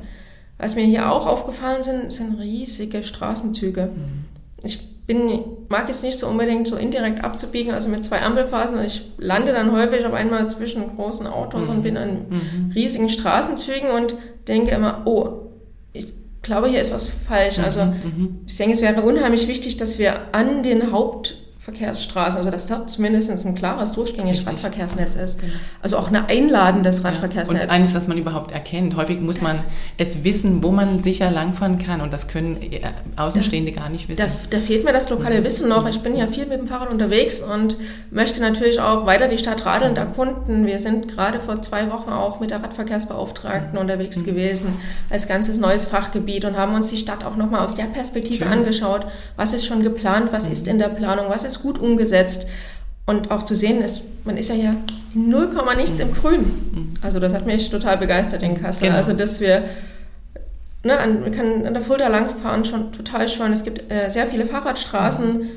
Was 0.58 0.76
mir 0.76 0.84
hier 0.84 1.12
auch 1.12 1.26
aufgefallen 1.26 1.82
sind, 1.82 2.14
sind 2.14 2.40
riesige 2.40 3.04
Straßenzüge. 3.04 3.90
Mhm. 3.96 4.26
Ich 4.64 4.91
bin, 5.12 5.42
mag 5.68 5.90
es 5.90 6.04
nicht 6.04 6.18
so 6.18 6.28
unbedingt 6.28 6.68
so 6.68 6.78
indirekt 6.78 7.24
abzubiegen, 7.24 7.74
also 7.74 7.90
mit 7.90 8.04
zwei 8.04 8.22
Ampelphasen. 8.22 8.80
Und 8.80 8.86
ich 8.86 9.12
lande 9.18 9.52
dann 9.52 9.74
häufig 9.74 10.06
auf 10.06 10.14
einmal 10.14 10.48
zwischen 10.48 10.96
großen 10.96 11.28
Autos 11.28 11.68
mhm. 11.68 11.76
und 11.76 11.82
bin 11.84 11.98
an 11.98 12.26
mhm. 12.30 12.72
riesigen 12.74 13.10
Straßenzügen 13.10 13.92
und 13.92 14.16
denke 14.48 14.72
immer, 14.72 15.02
oh, 15.06 15.50
ich 15.92 16.08
glaube, 16.42 16.70
hier 16.70 16.82
ist 16.82 16.94
was 16.94 17.10
falsch. 17.10 17.58
Mhm. 17.58 17.64
Also 17.66 17.84
mhm. 17.84 18.40
ich 18.48 18.56
denke, 18.56 18.74
es 18.74 18.82
wäre 18.82 19.02
unheimlich 19.02 19.50
wichtig, 19.50 19.76
dass 19.76 20.00
wir 20.00 20.34
an 20.34 20.64
den 20.64 20.94
Haupt 20.94 21.36
Radverkehrsstraßen, 21.62 22.40
also 22.40 22.50
dass 22.50 22.66
da 22.66 22.88
zumindest 22.88 23.30
ein 23.46 23.54
klares, 23.54 23.92
durchgängiges 23.92 24.40
Richtig. 24.40 24.56
Radverkehrsnetz 24.56 25.14
ist. 25.14 25.42
Genau. 25.42 25.54
Also 25.84 25.98
auch 25.98 26.08
ein 26.08 26.16
einladendes 26.16 27.04
Radverkehrsnetz. 27.04 27.62
Ja. 27.62 27.70
Und 27.70 27.72
eines, 27.72 27.94
das 27.94 28.08
man 28.08 28.18
überhaupt 28.18 28.52
erkennt. 28.52 28.96
Häufig 28.96 29.22
muss 29.22 29.36
das 29.36 29.44
man 29.44 29.56
es 29.98 30.24
wissen, 30.24 30.64
wo 30.64 30.72
man 30.72 31.04
sicher 31.04 31.30
langfahren 31.30 31.78
kann 31.78 32.02
und 32.02 32.12
das 32.12 32.28
können 32.28 32.60
äh, 32.60 32.82
Außenstehende 33.16 33.74
da, 33.74 33.82
gar 33.82 33.90
nicht 33.90 34.10
wissen. 34.10 34.26
Da, 34.50 34.58
da, 34.58 34.60
fehlt 34.60 34.86
mir 34.86 34.92
das 34.92 35.12
lokale 35.12 35.40
mhm. 35.40 35.44
Wissen 35.44 35.70
noch. 35.70 35.88
Ich 35.88 36.00
bin 36.00 36.18
ja 36.18 36.26
viel 36.26 36.48
mit 36.48 36.60
dem 36.60 36.66
Fahrrad 36.66 36.92
unterwegs 36.92 37.42
und 37.42 37.76
möchte 38.10 38.42
natürlich 38.42 38.80
auch 38.80 39.06
weiter 39.06 39.28
die 39.28 39.38
Stadt 39.38 39.64
radelnd 39.64 40.00
erkunden. 40.00 40.66
Wir 40.66 40.80
sind 40.80 41.10
gerade 41.10 41.40
vor 41.40 41.62
zwei 41.62 41.92
Wochen 41.92 42.10
auch 42.10 42.40
mit 42.40 42.50
der 42.50 42.64
Radverkehrsbeauftragten 42.64 43.74
mhm. 43.74 43.78
unterwegs 43.78 44.18
mhm. 44.18 44.26
gewesen 44.26 44.80
als 45.12 45.28
ganzes 45.28 45.60
neues 45.60 45.86
Fachgebiet 45.86 46.44
und 46.44 46.58
haben 46.58 46.74
uns 46.74 46.90
die 46.90 46.98
Stadt 46.98 47.24
auch 47.24 47.36
nochmal 47.36 47.64
aus 47.64 47.76
der 47.76 47.84
Perspektive 47.84 48.46
Schön. 48.46 48.54
angeschaut. 48.54 49.06
Was 49.36 49.54
ist 49.54 49.68
schon 49.68 49.84
geplant? 49.84 50.30
Was 50.34 50.48
mhm. 50.48 50.54
ist 50.54 50.68
in 50.68 50.80
der 50.80 50.90
Planung? 50.90 51.26
Was 51.30 51.44
ist 51.44 51.51
gut 51.60 51.80
umgesetzt? 51.80 52.48
Und 53.06 53.32
auch 53.32 53.44
zu 53.44 53.56
sehen 53.56 53.82
ist, 53.82 54.04
man 54.26 54.38
ist 54.38 54.50
ja 54.50 54.56
hier 54.56 54.76
in 55.14 55.30
0, 55.30 55.50
nichts 55.76 56.00
im 56.00 56.14
Grün. 56.14 56.40
Mhm. 56.40 56.94
Also 57.02 57.20
das 57.20 57.34
hat 57.34 57.46
mich 57.46 57.70
total 57.70 57.98
begeistert 57.98 58.44
in 58.44 58.62
Kassel. 58.62 58.88
Genau. 58.88 58.98
Also 58.98 59.14
dass 59.14 59.40
wir, 59.42 59.64
ne, 60.84 60.98
an, 60.98 61.22
man 61.22 61.32
kann 61.32 61.66
an 61.66 61.74
der 61.74 61.82
Fulda 61.82 62.08
langfahren, 62.08 62.64
schon 62.64 62.92
total 62.92 63.28
schön. 63.28 63.52
Es 63.52 63.64
gibt 63.64 63.92
äh, 63.92 64.10
sehr 64.10 64.28
viele 64.28 64.46
Fahrradstraßen. 64.46 65.40
Mhm 65.40 65.48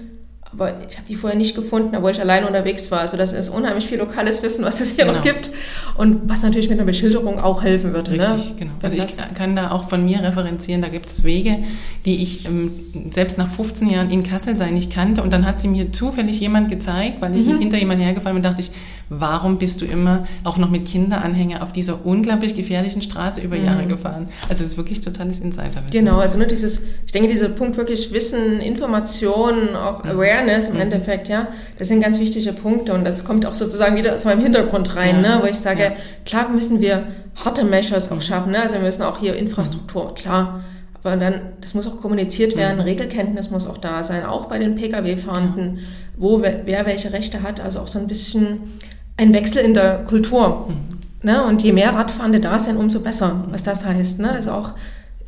aber 0.55 0.75
ich 0.89 0.97
habe 0.97 1.07
die 1.09 1.17
vorher 1.17 1.37
nicht 1.37 1.55
gefunden, 1.55 1.97
obwohl 1.97 2.13
ich 2.13 2.21
alleine 2.21 2.47
unterwegs 2.47 2.91
war. 2.91 3.01
Also 3.01 3.17
das 3.17 3.33
ist 3.33 3.49
unheimlich 3.49 3.87
viel 3.87 3.99
lokales 3.99 4.43
Wissen, 4.43 4.65
was 4.65 4.81
es 4.81 4.93
hier 4.93 5.05
genau. 5.05 5.19
noch 5.19 5.25
gibt 5.25 5.51
und 5.97 6.29
was 6.29 6.43
natürlich 6.43 6.69
mit 6.69 6.79
einer 6.79 6.87
Beschilderung 6.87 7.41
auch 7.41 7.63
helfen 7.63 7.93
wird. 7.93 8.09
Ne? 8.09 8.19
Richtig, 8.19 8.51
ne? 8.51 8.57
genau. 8.59 8.73
Also 8.81 8.97
ich 8.97 9.17
kann 9.35 9.57
da 9.57 9.73
auch 9.73 9.89
von 9.89 10.05
mir 10.05 10.23
referenzieren, 10.23 10.81
da 10.81 10.89
gibt 10.89 11.07
es 11.07 11.25
Wege, 11.25 11.59
die 12.05 12.23
ich 12.23 12.45
ähm, 12.45 12.71
selbst 13.11 13.39
nach 13.39 13.49
15 13.49 13.89
Jahren 13.89 14.11
in 14.11 14.23
Kassel 14.25 14.57
sein 14.57 14.75
nicht 14.75 14.93
kannte 14.93 15.23
und 15.23 15.33
dann 15.33 15.47
hat 15.47 15.61
sie 15.61 15.69
mir 15.69 15.91
zufällig 15.91 16.39
jemand 16.39 16.69
gezeigt, 16.69 17.21
weil 17.21 17.35
ich 17.35 17.47
mhm. 17.47 17.61
hinter 17.61 17.79
jemand 17.79 18.03
hergefallen 18.03 18.37
bin 18.37 18.45
und 18.45 18.51
dachte 18.51 18.61
ich, 18.61 18.73
warum 19.09 19.59
bist 19.59 19.81
du 19.81 19.87
immer 19.87 20.27
auch 20.45 20.59
noch 20.59 20.69
mit 20.69 20.87
Kinderanhänger 20.87 21.63
auf 21.63 21.73
dieser 21.73 22.05
unglaublich 22.05 22.57
gefährlichen 22.57 23.01
Straße 23.01 23.41
über 23.41 23.57
Jahre 23.57 23.85
mhm. 23.85 23.89
gefahren? 23.89 24.27
Also 24.51 24.65
es 24.65 24.71
ist 24.71 24.77
wirklich 24.77 25.01
totales 25.01 25.41
Insiderwissen. 25.41 25.91
Genau, 25.93 26.19
also 26.19 26.37
nur 26.37 26.47
dieses, 26.47 26.83
ich 27.07 27.13
denke, 27.13 27.29
dieser 27.29 27.49
Punkt 27.49 27.79
wirklich 27.79 28.13
Wissen, 28.13 28.61
Information, 28.61 29.75
auch 29.75 30.05
mhm. 30.05 30.11
Awareness 30.11 30.69
im 30.69 30.75
mhm. 30.75 30.83
Endeffekt, 30.83 31.29
ja, 31.29 31.49
das 31.79 31.89
sind 31.89 32.03
ganz 32.03 32.21
wichtige 32.21 32.53
Punkte 32.53 32.93
und 32.93 33.05
das 33.05 33.25
kommt 33.25 33.47
auch 33.47 33.55
sozusagen 33.55 33.97
wieder 33.97 34.13
aus 34.13 34.27
meinem 34.27 34.43
Hintergrund 34.43 34.95
rein, 34.95 35.23
ja. 35.23 35.37
ne, 35.37 35.43
wo 35.43 35.47
ich 35.47 35.57
sage, 35.57 35.83
ja. 35.83 35.93
klar 36.27 36.51
müssen 36.51 36.83
wir 36.83 37.05
harte 37.43 37.65
Measures 37.65 38.13
auch 38.13 38.21
schaffen, 38.21 38.53
ne? 38.53 38.61
also 38.61 38.75
wir 38.75 38.83
müssen 38.83 39.03
auch 39.03 39.19
hier 39.19 39.37
Infrastruktur, 39.37 40.11
mhm. 40.11 40.15
klar, 40.15 40.61
aber 41.05 41.17
dann, 41.17 41.41
das 41.61 41.75
muss 41.75 41.87
auch 41.87 42.01
kommuniziert 42.01 42.57
werden, 42.57 42.77
mhm. 42.77 42.85
Regelkenntnis 42.85 43.51
muss 43.51 43.67
auch 43.67 43.79
da 43.79 44.03
sein, 44.03 44.25
auch 44.25 44.47
bei 44.47 44.59
den 44.59 44.75
Pkw-Fahrenden, 44.75 45.81
wo 46.17 46.41
wer, 46.41 46.63
wer 46.65 46.87
welche 46.87 47.13
Rechte 47.13 47.43
hat, 47.43 47.61
also 47.61 47.81
auch 47.81 47.89
so 47.89 47.99
ein 47.99 48.09
bisschen 48.09 48.79
ein 49.17 49.33
Wechsel 49.35 49.59
in 49.59 49.75
der 49.75 50.05
Kultur. 50.05 50.69
Mhm. 50.69 51.29
Ne? 51.29 51.45
Und 51.45 51.63
je 51.63 51.73
mehr 51.73 51.95
Radfahrende 51.95 52.41
da 52.41 52.59
sind, 52.59 52.77
umso 52.77 53.01
besser, 53.01 53.45
was 53.51 53.63
das 53.63 53.85
heißt. 53.85 54.21
Ne? 54.21 54.31
Also 54.31 54.53
auch, 54.53 54.73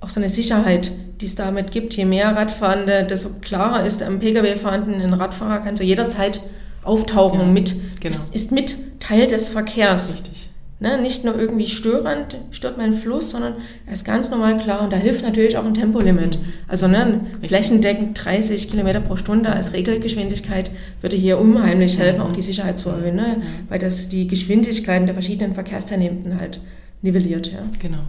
auch 0.00 0.08
so 0.08 0.20
eine 0.20 0.30
Sicherheit, 0.30 0.92
die 1.20 1.26
es 1.26 1.34
damit 1.34 1.70
gibt. 1.70 1.94
Je 1.94 2.04
mehr 2.04 2.34
Radfahrende, 2.36 3.04
desto 3.04 3.30
klarer 3.40 3.84
ist 3.84 4.02
am 4.02 4.18
Pkw-Fahrenden, 4.18 5.00
ein 5.00 5.14
Radfahrer 5.14 5.58
kann 5.60 5.76
zu 5.76 5.84
jeder 5.84 6.08
Zeit 6.08 6.40
auftauchen 6.82 7.40
ja, 7.40 7.46
mit, 7.46 7.74
genau. 8.00 8.14
ist, 8.14 8.34
ist, 8.34 8.52
mit 8.52 9.00
Teil 9.00 9.26
des 9.26 9.48
Verkehrs. 9.48 10.14
Richtig. 10.14 10.35
Ne, 10.78 11.00
nicht 11.00 11.24
nur 11.24 11.38
irgendwie 11.38 11.68
störend, 11.68 12.36
stört 12.50 12.76
meinen 12.76 12.92
Fluss, 12.92 13.30
sondern 13.30 13.54
er 13.86 13.94
ist 13.94 14.04
ganz 14.04 14.30
normal 14.30 14.58
klar 14.58 14.82
und 14.82 14.92
da 14.92 14.98
hilft 14.98 15.24
natürlich 15.24 15.56
auch 15.56 15.64
ein 15.64 15.72
Tempolimit. 15.72 16.38
Also 16.68 16.86
ne, 16.86 17.22
flächendeckend 17.42 18.22
30 18.22 18.70
Kilometer 18.70 19.00
pro 19.00 19.16
Stunde 19.16 19.48
als 19.48 19.72
Regelgeschwindigkeit 19.72 20.70
würde 21.00 21.16
hier 21.16 21.38
unheimlich 21.38 21.98
helfen, 21.98 22.20
auch 22.20 22.34
die 22.34 22.42
Sicherheit 22.42 22.78
zu 22.78 22.90
erhöhen, 22.90 23.16
ne, 23.16 23.40
weil 23.70 23.78
das 23.78 24.10
die 24.10 24.26
Geschwindigkeiten 24.26 25.06
der 25.06 25.14
verschiedenen 25.14 25.54
Verkehrsteilnehmenden 25.54 26.38
halt 26.38 26.60
nivelliert. 27.00 27.46
Ja. 27.46 27.60
Genau. 27.78 28.02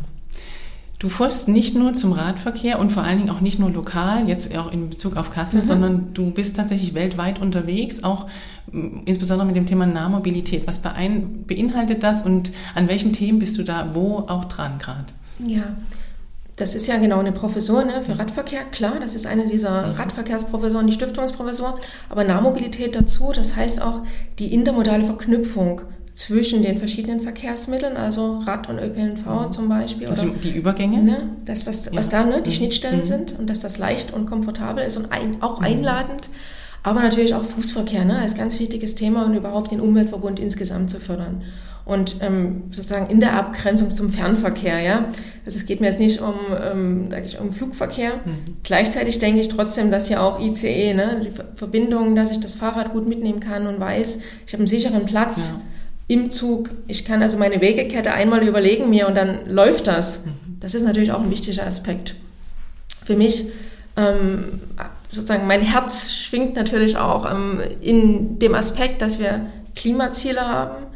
Du 0.99 1.09
folgst 1.09 1.47
nicht 1.47 1.75
nur 1.75 1.93
zum 1.93 2.11
Radverkehr 2.11 2.79
und 2.79 2.91
vor 2.91 3.03
allen 3.03 3.19
Dingen 3.19 3.29
auch 3.29 3.39
nicht 3.39 3.59
nur 3.59 3.69
lokal, 3.69 4.27
jetzt 4.27 4.55
auch 4.57 4.71
in 4.71 4.89
Bezug 4.89 5.15
auf 5.15 5.31
Kassel, 5.31 5.59
mhm. 5.59 5.65
sondern 5.65 6.13
du 6.15 6.31
bist 6.31 6.55
tatsächlich 6.55 6.95
weltweit 6.95 7.39
unterwegs, 7.39 8.03
auch 8.03 8.25
mm, 8.71 9.01
insbesondere 9.05 9.45
mit 9.45 9.55
dem 9.55 9.67
Thema 9.67 9.85
Nahmobilität. 9.85 10.65
Was 10.65 10.79
beinhaltet 10.79 12.01
das 12.01 12.23
und 12.23 12.51
an 12.73 12.87
welchen 12.87 13.13
Themen 13.13 13.37
bist 13.37 13.59
du 13.59 13.63
da 13.63 13.91
wo 13.93 14.25
auch 14.27 14.45
dran 14.45 14.79
gerade? 14.79 15.13
Ja, 15.45 15.75
das 16.55 16.73
ist 16.73 16.87
ja 16.87 16.97
genau 16.97 17.19
eine 17.19 17.31
Professur 17.31 17.85
ne, 17.85 18.01
für 18.01 18.17
Radverkehr, 18.17 18.63
klar, 18.63 18.99
das 18.99 19.13
ist 19.13 19.27
eine 19.27 19.45
dieser 19.45 19.89
mhm. 19.89 19.93
Radverkehrsprofessoren, 19.93 20.87
die 20.87 20.93
Stiftungsprofessor, 20.93 21.77
aber 22.09 22.23
Nahmobilität 22.23 22.95
dazu, 22.95 23.31
das 23.35 23.55
heißt 23.55 23.83
auch 23.83 24.01
die 24.39 24.51
intermodale 24.51 25.03
Verknüpfung 25.03 25.81
zwischen 26.17 26.63
den 26.63 26.79
verschiedenen 26.79 27.19
Verkehrsmitteln, 27.19 27.95
also 27.95 28.39
Rad 28.39 28.67
und 28.67 28.79
ÖPNV 28.79 29.25
mhm. 29.25 29.51
zum 29.51 29.69
Beispiel. 29.69 30.07
Das 30.07 30.23
oder, 30.23 30.33
die 30.43 30.49
Übergänge? 30.51 31.03
Ne, 31.03 31.29
das, 31.45 31.67
was, 31.67 31.85
ja. 31.85 31.91
was 31.93 32.09
da 32.09 32.25
ne, 32.25 32.41
die 32.41 32.49
mhm. 32.49 32.55
Schnittstellen 32.55 32.99
mhm. 33.01 33.05
sind 33.05 33.37
und 33.37 33.47
dass 33.47 33.59
das 33.59 33.77
leicht 33.77 34.13
und 34.13 34.25
komfortabel 34.25 34.83
ist 34.83 34.97
und 34.97 35.11
ein, 35.11 35.43
auch 35.43 35.59
mhm. 35.59 35.65
einladend. 35.67 36.29
Aber 36.81 37.03
natürlich 37.03 37.35
auch 37.35 37.43
Fußverkehr 37.43 38.03
ne, 38.03 38.17
als 38.17 38.35
ganz 38.35 38.59
wichtiges 38.59 38.95
Thema 38.95 39.25
und 39.25 39.35
überhaupt 39.35 39.71
den 39.71 39.79
Umweltverbund 39.79 40.39
insgesamt 40.39 40.89
zu 40.89 40.99
fördern. 40.99 41.43
Und 41.85 42.15
ähm, 42.21 42.63
sozusagen 42.71 43.11
in 43.11 43.19
der 43.19 43.33
Abgrenzung 43.33 43.93
zum 43.93 44.09
Fernverkehr, 44.09 44.79
ja. 44.79 45.05
Also 45.45 45.59
es 45.59 45.67
geht 45.67 45.81
mir 45.81 45.87
jetzt 45.87 45.99
nicht 45.99 46.19
um, 46.19 46.33
ähm, 46.59 47.07
sag 47.11 47.25
ich, 47.25 47.39
um 47.39 47.53
Flugverkehr. 47.53 48.13
Mhm. 48.25 48.57
Gleichzeitig 48.63 49.19
denke 49.19 49.39
ich 49.39 49.49
trotzdem, 49.49 49.91
dass 49.91 50.09
ja 50.09 50.21
auch 50.21 50.39
ICE, 50.39 50.95
ne, 50.95 51.21
die 51.23 51.31
Verbindung, 51.55 52.15
dass 52.15 52.31
ich 52.31 52.39
das 52.39 52.55
Fahrrad 52.55 52.91
gut 52.91 53.07
mitnehmen 53.07 53.39
kann 53.39 53.67
und 53.67 53.79
weiß, 53.79 54.21
ich 54.47 54.53
habe 54.53 54.61
einen 54.61 54.67
sicheren 54.67 55.05
Platz. 55.05 55.51
Ja 55.53 55.61
im 56.07 56.29
Zug. 56.29 56.69
Ich 56.87 57.05
kann 57.05 57.21
also 57.21 57.37
meine 57.37 57.61
Wegekette 57.61 58.13
einmal 58.13 58.47
überlegen 58.47 58.89
mir 58.89 59.07
und 59.07 59.15
dann 59.15 59.49
läuft 59.49 59.87
das. 59.87 60.25
Mhm. 60.25 60.57
Das 60.59 60.73
ist 60.73 60.83
natürlich 60.83 61.11
auch 61.11 61.21
ein 61.21 61.31
wichtiger 61.31 61.65
Aspekt. 61.65 62.15
Für 63.05 63.15
mich, 63.15 63.51
ähm, 63.95 64.61
sozusagen, 65.11 65.47
mein 65.47 65.61
Herz 65.61 66.13
schwingt 66.13 66.55
natürlich 66.55 66.97
auch 66.97 67.29
ähm, 67.31 67.61
in 67.81 68.39
dem 68.39 68.55
Aspekt, 68.55 69.01
dass 69.01 69.19
wir 69.19 69.47
Klimaziele 69.75 70.41
haben 70.41 70.86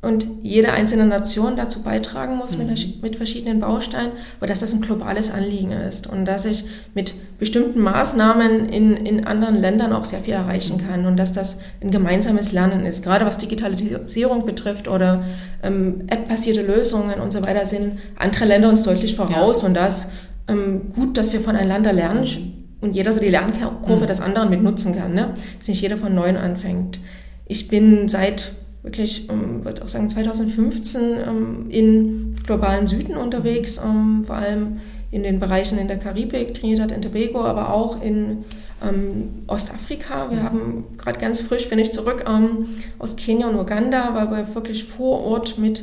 und 0.00 0.26
jede 0.42 0.70
einzelne 0.70 1.06
Nation 1.06 1.56
dazu 1.56 1.82
beitragen 1.82 2.36
muss 2.36 2.56
mhm. 2.56 2.68
mit, 2.68 3.02
mit, 3.02 3.16
verschiedenen 3.16 3.58
Bausteinen, 3.58 4.12
aber 4.38 4.46
dass 4.46 4.60
das 4.60 4.72
ein 4.72 4.80
globales 4.80 5.32
Anliegen 5.32 5.72
ist 5.72 6.06
und 6.06 6.24
dass 6.24 6.44
ich 6.44 6.64
mit 6.94 7.14
bestimmten 7.40 7.80
Maßnahmen 7.80 8.68
in, 8.68 8.96
in 8.96 9.26
anderen 9.26 9.56
Ländern 9.56 9.92
auch 9.92 10.04
sehr 10.04 10.20
viel 10.20 10.34
erreichen 10.34 10.78
kann 10.86 11.04
und 11.04 11.16
dass 11.16 11.32
das 11.32 11.58
ein 11.80 11.90
gemeinsames 11.90 12.52
Lernen 12.52 12.86
ist. 12.86 13.02
Gerade 13.02 13.26
was 13.26 13.38
Digitalisierung 13.38 14.46
betrifft 14.46 14.86
oder 14.86 15.24
ähm, 15.64 16.04
App-basierte 16.06 16.62
Lösungen 16.62 17.20
und 17.20 17.32
so 17.32 17.44
weiter 17.44 17.66
sind 17.66 17.98
andere 18.16 18.44
Länder 18.44 18.68
uns 18.68 18.84
deutlich 18.84 19.16
voraus 19.16 19.62
ja. 19.62 19.68
und 19.68 19.74
das 19.74 20.12
ähm, 20.46 20.90
gut, 20.94 21.16
dass 21.16 21.32
wir 21.32 21.40
voneinander 21.40 21.92
lernen 21.92 22.22
mhm. 22.22 22.52
und 22.82 22.94
jeder 22.94 23.12
so 23.12 23.18
die 23.18 23.30
Lernkurve 23.30 24.04
mhm. 24.04 24.08
des 24.08 24.20
anderen 24.20 24.48
mit 24.48 24.62
nutzen 24.62 24.94
kann, 24.94 25.12
ne? 25.12 25.34
dass 25.58 25.66
nicht 25.66 25.82
jeder 25.82 25.96
von 25.96 26.14
Neuem 26.14 26.36
anfängt. 26.36 27.00
Ich 27.46 27.66
bin 27.66 28.08
seit 28.08 28.52
wirklich, 28.82 29.28
ähm, 29.30 29.64
würde 29.64 29.82
auch 29.82 29.88
sagen, 29.88 30.08
2015 30.08 31.02
ähm, 31.26 31.66
in 31.70 32.36
globalen 32.46 32.86
Süden 32.86 33.16
unterwegs, 33.16 33.80
ähm, 33.84 34.24
vor 34.24 34.36
allem 34.36 34.80
in 35.10 35.22
den 35.22 35.40
Bereichen 35.40 35.78
in 35.78 35.88
der 35.88 35.98
Karibik, 35.98 36.54
Trinidad 36.54 36.92
und 36.92 37.02
Tobago, 37.02 37.44
aber 37.44 37.72
auch 37.72 38.02
in 38.02 38.44
ähm, 38.86 39.44
Ostafrika. 39.46 40.30
Wir 40.30 40.42
haben 40.42 40.84
gerade 40.96 41.18
ganz 41.18 41.40
frisch, 41.40 41.68
bin 41.68 41.78
ich 41.78 41.92
zurück 41.92 42.24
ähm, 42.28 42.68
aus 42.98 43.16
Kenia 43.16 43.48
und 43.48 43.58
Uganda, 43.58 44.14
weil 44.14 44.30
wir 44.30 44.54
wirklich 44.54 44.84
vor 44.84 45.24
Ort 45.24 45.58
mit 45.58 45.82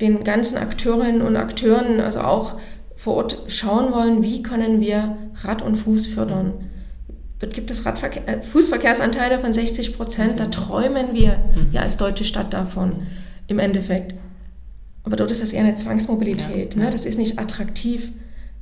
den 0.00 0.24
ganzen 0.24 0.58
Akteurinnen 0.58 1.22
und 1.22 1.36
Akteuren, 1.36 2.00
also 2.00 2.20
auch 2.20 2.58
vor 2.96 3.16
Ort 3.16 3.38
schauen 3.48 3.92
wollen, 3.92 4.22
wie 4.22 4.42
können 4.42 4.80
wir 4.80 5.16
Rad 5.42 5.62
und 5.62 5.76
Fuß 5.76 6.06
fördern. 6.06 6.52
Dort 7.42 7.54
gibt 7.54 7.72
es 7.72 7.84
Radverkehr, 7.84 8.22
äh, 8.28 8.40
Fußverkehrsanteile 8.40 9.40
von 9.40 9.52
60 9.52 9.96
Prozent. 9.96 10.38
Da 10.38 10.46
träumen 10.46 11.12
wir 11.12 11.38
mhm. 11.56 11.70
ja 11.72 11.80
als 11.80 11.96
deutsche 11.96 12.24
Stadt 12.24 12.54
davon 12.54 12.92
im 13.48 13.58
Endeffekt. 13.58 14.14
Aber 15.02 15.16
dort 15.16 15.32
ist 15.32 15.42
das 15.42 15.52
eher 15.52 15.64
eine 15.64 15.74
Zwangsmobilität. 15.74 16.76
Ja. 16.76 16.84
Ne? 16.84 16.90
Das 16.90 17.04
ist 17.04 17.18
nicht 17.18 17.40
attraktiv. 17.40 18.12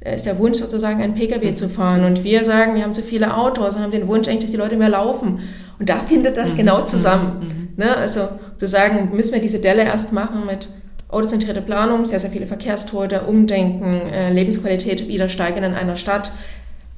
Da 0.01 0.13
ist 0.13 0.25
der 0.25 0.39
Wunsch 0.39 0.61
sozusagen, 0.61 1.03
einen 1.03 1.13
Pkw 1.13 1.51
mhm. 1.51 1.57
zu 1.57 1.69
fahren. 1.69 2.05
Und 2.05 2.25
wir 2.25 2.43
sagen, 2.43 2.75
wir 2.75 2.83
haben 2.83 2.95
zu 2.95 3.03
viele 3.03 3.37
Autos 3.37 3.77
und 3.77 3.83
haben 3.83 3.93
den 3.93 4.09
Wunsch 4.09 4.29
eigentlich, 4.29 4.45
dass 4.45 4.51
die 4.51 4.57
Leute 4.57 4.79
mehr 4.79 4.89
laufen. 4.89 5.41
Und 5.79 5.91
da 5.91 5.97
findet 5.97 6.39
das 6.39 6.55
mhm. 6.55 6.57
genau 6.57 6.81
zusammen. 6.81 7.69
Mhm. 7.77 7.85
Ne? 7.85 7.95
Also 7.95 8.31
zu 8.57 8.67
sagen, 8.67 9.11
müssen 9.15 9.35
wir 9.35 9.43
diese 9.43 9.59
Delle 9.59 9.85
erst 9.85 10.15
machen 10.15 10.47
mit 10.47 10.69
autozentrierte 11.11 11.61
Planung, 11.61 12.07
sehr, 12.07 12.21
sehr 12.21 12.31
viele 12.31 12.47
Verkehrstote, 12.47 13.23
Umdenken, 13.23 13.93
äh, 13.93 14.33
Lebensqualität 14.33 15.07
wieder 15.07 15.29
steigern 15.29 15.65
in 15.65 15.75
einer 15.75 15.97
Stadt 15.97 16.33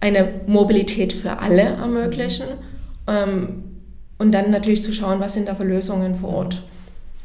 eine 0.02 0.28
Mobilität 0.46 1.12
für 1.12 1.38
alle 1.38 1.62
ermöglichen 1.62 2.46
ähm, 3.06 3.62
und 4.18 4.32
dann 4.32 4.50
natürlich 4.50 4.82
zu 4.82 4.92
schauen, 4.92 5.20
was 5.20 5.34
sind 5.34 5.48
da 5.48 5.54
für 5.54 5.64
Lösungen 5.64 6.16
vor 6.16 6.30
Ort. 6.30 6.62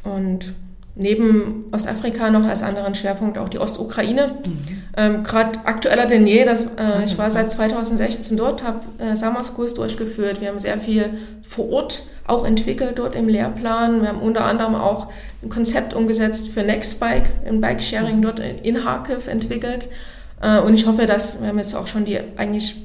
Und 0.04 0.54
neben 0.94 1.64
Ostafrika 1.72 2.30
noch 2.30 2.44
als 2.44 2.62
anderen 2.62 2.94
Schwerpunkt 2.94 3.36
auch 3.36 3.48
die 3.48 3.58
Ostukraine. 3.58 4.38
Mhm. 4.46 4.58
ähm, 4.96 5.22
Gerade 5.24 5.58
aktueller 5.64 6.06
denn 6.06 6.26
je. 6.26 6.44
Das, 6.44 6.66
äh, 6.76 7.04
ich 7.04 7.18
war 7.18 7.30
seit 7.32 7.50
2016 7.50 8.36
dort, 8.36 8.62
habe 8.62 8.80
äh, 8.98 9.16
Summer 9.16 9.42
Schools 9.44 9.74
durchgeführt. 9.74 10.40
Wir 10.40 10.48
haben 10.48 10.58
sehr 10.60 10.78
viel 10.78 11.10
vor 11.42 11.70
Ort 11.70 12.02
auch 12.28 12.44
entwickelt 12.44 12.98
dort 12.98 13.16
im 13.16 13.28
Lehrplan. 13.28 14.02
Wir 14.02 14.08
haben 14.08 14.20
unter 14.20 14.44
anderem 14.44 14.76
auch 14.76 15.08
ein 15.42 15.48
Konzept 15.48 15.94
umgesetzt 15.94 16.48
für 16.48 16.62
Nextbike, 16.62 17.30
ein 17.44 17.60
Bike-Sharing 17.60 18.22
dort 18.22 18.40
in 18.40 18.76
Kharkiv 18.76 19.26
entwickelt. 19.26 19.88
Äh, 20.40 20.60
und 20.60 20.74
ich 20.74 20.86
hoffe, 20.86 21.06
dass 21.06 21.40
wir 21.40 21.48
haben 21.48 21.58
jetzt 21.58 21.74
auch 21.74 21.86
schon 21.86 22.04
die 22.04 22.18
eigentlich 22.36 22.76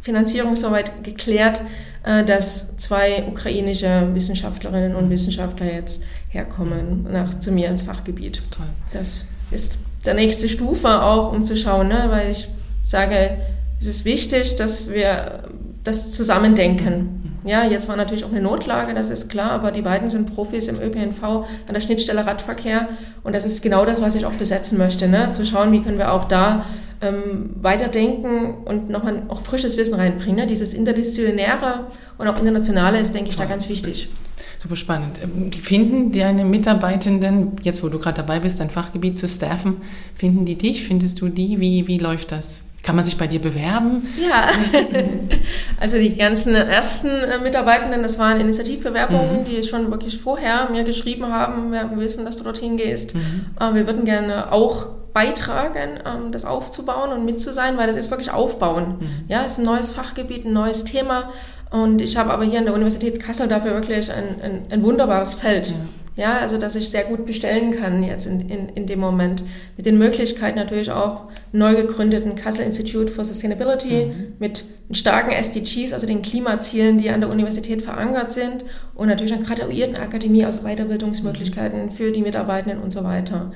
Finanzierung 0.00 0.56
soweit 0.56 1.04
geklärt, 1.04 1.60
äh, 2.04 2.24
dass 2.24 2.76
zwei 2.76 3.24
ukrainische 3.28 4.08
Wissenschaftlerinnen 4.14 4.94
und 4.94 5.10
Wissenschaftler 5.10 5.72
jetzt 5.72 6.02
herkommen 6.28 7.06
nach, 7.10 7.38
zu 7.38 7.52
mir 7.52 7.68
ins 7.68 7.82
Fachgebiet. 7.82 8.42
Toll. 8.50 8.66
Das 8.92 9.26
ist 9.50 9.78
der 10.06 10.14
nächste 10.14 10.48
Stufe 10.48 11.02
auch, 11.02 11.32
um 11.32 11.44
zu 11.44 11.56
schauen, 11.56 11.88
ne? 11.88 12.06
weil 12.08 12.30
ich 12.30 12.48
sage, 12.86 13.36
es 13.78 13.86
ist 13.86 14.04
wichtig, 14.04 14.56
dass 14.56 14.90
wir 14.90 15.44
das 15.84 16.12
zusammendenken. 16.12 17.38
Ja, 17.44 17.64
jetzt 17.64 17.88
war 17.88 17.96
natürlich 17.96 18.24
auch 18.24 18.30
eine 18.30 18.42
Notlage, 18.42 18.92
das 18.94 19.08
ist 19.08 19.30
klar, 19.30 19.52
aber 19.52 19.70
die 19.70 19.80
beiden 19.80 20.10
sind 20.10 20.34
Profis 20.34 20.68
im 20.68 20.80
ÖPNV 20.80 21.22
an 21.22 21.74
der 21.74 21.80
Schnittstelle 21.80 22.26
Radverkehr 22.26 22.88
und 23.22 23.34
das 23.34 23.46
ist 23.46 23.62
genau 23.62 23.86
das, 23.86 24.02
was 24.02 24.14
ich 24.14 24.26
auch 24.26 24.32
besetzen 24.32 24.76
möchte, 24.76 25.08
ne? 25.08 25.30
zu 25.32 25.44
schauen, 25.46 25.72
wie 25.72 25.80
können 25.80 25.98
wir 25.98 26.12
auch 26.12 26.24
da 26.24 26.66
ähm, 27.00 27.50
weiterdenken 27.60 28.54
und 28.64 28.90
nochmal 28.90 29.22
auch 29.28 29.40
frisches 29.40 29.76
Wissen 29.76 29.94
reinbringen. 29.94 30.36
Ne? 30.36 30.46
Dieses 30.46 30.74
Interdisziplinäre 30.74 31.86
und 32.18 32.28
auch 32.28 32.38
Internationale 32.38 33.00
ist, 33.00 33.14
denke 33.14 33.30
ich, 33.30 33.36
da 33.36 33.46
ganz 33.46 33.68
wichtig. 33.68 34.08
Super 34.62 34.76
spannend. 34.76 35.20
Ähm, 35.22 35.50
finden 35.52 36.12
deine 36.12 36.44
Mitarbeitenden, 36.44 37.52
jetzt 37.62 37.82
wo 37.82 37.88
du 37.88 37.98
gerade 37.98 38.18
dabei 38.18 38.40
bist, 38.40 38.60
dein 38.60 38.70
Fachgebiet 38.70 39.18
zu 39.18 39.28
staffen, 39.28 39.78
finden 40.14 40.44
die 40.44 40.56
dich? 40.56 40.84
Findest 40.84 41.20
du 41.20 41.28
die? 41.28 41.60
Wie, 41.60 41.86
wie 41.86 41.98
läuft 41.98 42.32
das? 42.32 42.64
Kann 42.82 42.96
man 42.96 43.04
sich 43.04 43.18
bei 43.18 43.26
dir 43.26 43.40
bewerben? 43.40 44.06
Ja, 44.18 44.48
also 45.80 45.98
die 45.98 46.16
ganzen 46.16 46.54
ersten 46.54 47.08
äh, 47.08 47.38
Mitarbeitenden, 47.38 48.02
das 48.02 48.18
waren 48.18 48.40
Initiativbewerbungen, 48.40 49.42
mhm. 49.42 49.44
die 49.44 49.62
schon 49.62 49.90
wirklich 49.90 50.18
vorher 50.18 50.70
mir 50.70 50.84
geschrieben 50.84 51.26
haben, 51.26 51.72
wir 51.72 51.90
wissen, 51.96 52.24
dass 52.24 52.36
du 52.36 52.44
dorthin 52.44 52.76
gehst. 52.76 53.14
Mhm. 53.14 53.46
Äh, 53.60 53.74
wir 53.74 53.86
würden 53.86 54.04
gerne 54.06 54.50
auch 54.50 54.86
beitragen, 55.12 55.98
ähm, 56.06 56.32
das 56.32 56.44
aufzubauen 56.44 57.12
und 57.12 57.24
mit 57.24 57.40
zu 57.40 57.52
sein, 57.52 57.76
weil 57.76 57.86
das 57.86 57.96
ist 57.96 58.10
wirklich 58.10 58.30
aufbauen. 58.30 58.96
Mhm. 59.00 59.08
Ja, 59.28 59.44
es 59.44 59.52
ist 59.52 59.58
ein 59.58 59.64
neues 59.64 59.90
Fachgebiet, 59.90 60.44
ein 60.44 60.52
neues 60.52 60.84
Thema. 60.84 61.30
Und 61.70 62.02
ich 62.02 62.16
habe 62.16 62.30
aber 62.30 62.44
hier 62.44 62.58
an 62.58 62.64
der 62.64 62.74
Universität 62.74 63.20
Kassel 63.20 63.48
dafür 63.48 63.74
wirklich 63.74 64.10
ein, 64.10 64.40
ein, 64.42 64.62
ein 64.70 64.82
wunderbares 64.82 65.36
Feld. 65.36 65.72
Ja. 66.16 66.24
ja. 66.24 66.38
also 66.38 66.58
dass 66.58 66.74
ich 66.74 66.90
sehr 66.90 67.04
gut 67.04 67.26
bestellen 67.26 67.70
kann 67.72 68.02
jetzt 68.02 68.26
in, 68.26 68.48
in, 68.48 68.68
in 68.70 68.86
dem 68.86 68.98
Moment. 68.98 69.44
Mit 69.76 69.86
den 69.86 69.96
Möglichkeiten 69.96 70.58
natürlich 70.58 70.90
auch 70.90 71.28
neu 71.52 71.76
gegründeten 71.76 72.34
Kassel 72.34 72.64
Institute 72.64 73.12
for 73.12 73.24
Sustainability 73.24 74.06
mhm. 74.06 74.32
mit 74.40 74.64
starken 74.90 75.30
SDGs, 75.30 75.92
also 75.92 76.08
den 76.08 76.22
Klimazielen, 76.22 76.98
die 76.98 77.10
an 77.10 77.20
der 77.20 77.30
Universität 77.30 77.82
verankert 77.82 78.32
sind 78.32 78.64
und 78.96 79.06
natürlich 79.06 79.32
einer 79.32 79.44
Graduiertenakademie 79.44 80.46
aus 80.46 80.64
Weiterbildungsmöglichkeiten 80.64 81.86
mhm. 81.86 81.90
für 81.92 82.10
die 82.10 82.22
Mitarbeitenden 82.22 82.82
und 82.82 82.90
so 82.90 83.04
weiter. 83.04 83.52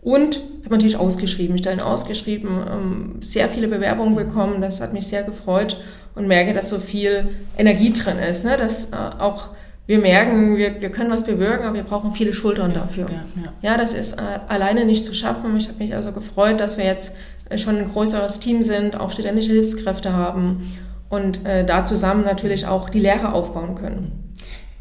Und 0.00 0.36
ich 0.36 0.64
habe 0.64 0.76
natürlich 0.76 0.96
ausgeschrieben, 0.96 1.58
Stellen 1.58 1.80
ausgeschrieben, 1.80 2.60
ähm, 2.70 3.16
sehr 3.20 3.48
viele 3.48 3.68
Bewerbungen 3.68 4.14
bekommen. 4.14 4.62
Das 4.62 4.80
hat 4.80 4.94
mich 4.94 5.06
sehr 5.06 5.22
gefreut 5.22 5.76
und 6.18 6.26
merke, 6.26 6.52
dass 6.52 6.68
so 6.68 6.78
viel 6.78 7.28
Energie 7.56 7.92
drin 7.92 8.18
ist. 8.18 8.44
Ne? 8.44 8.56
Dass 8.56 8.86
äh, 8.92 8.96
auch 9.18 9.48
wir 9.86 9.98
merken, 9.98 10.58
wir, 10.58 10.82
wir 10.82 10.90
können 10.90 11.10
was 11.10 11.24
bewirken, 11.24 11.64
aber 11.64 11.76
wir 11.76 11.82
brauchen 11.82 12.12
viele 12.12 12.34
Schultern 12.34 12.72
ja, 12.72 12.80
dafür. 12.80 13.06
Ja, 13.08 13.42
ja. 13.42 13.52
ja, 13.70 13.76
das 13.78 13.94
ist 13.94 14.12
äh, 14.12 14.22
alleine 14.48 14.84
nicht 14.84 15.04
zu 15.04 15.14
schaffen. 15.14 15.56
Ich 15.56 15.68
habe 15.68 15.78
mich 15.78 15.94
also 15.94 16.12
gefreut, 16.12 16.60
dass 16.60 16.76
wir 16.76 16.84
jetzt 16.84 17.16
äh, 17.48 17.56
schon 17.56 17.78
ein 17.78 17.90
größeres 17.90 18.40
Team 18.40 18.62
sind, 18.62 19.00
auch 19.00 19.10
studentische 19.10 19.52
Hilfskräfte 19.52 20.12
haben 20.12 20.78
und 21.08 21.46
äh, 21.46 21.64
da 21.64 21.86
zusammen 21.86 22.24
natürlich 22.24 22.66
auch 22.66 22.90
die 22.90 23.00
Lehre 23.00 23.32
aufbauen 23.32 23.76
können. 23.76 24.27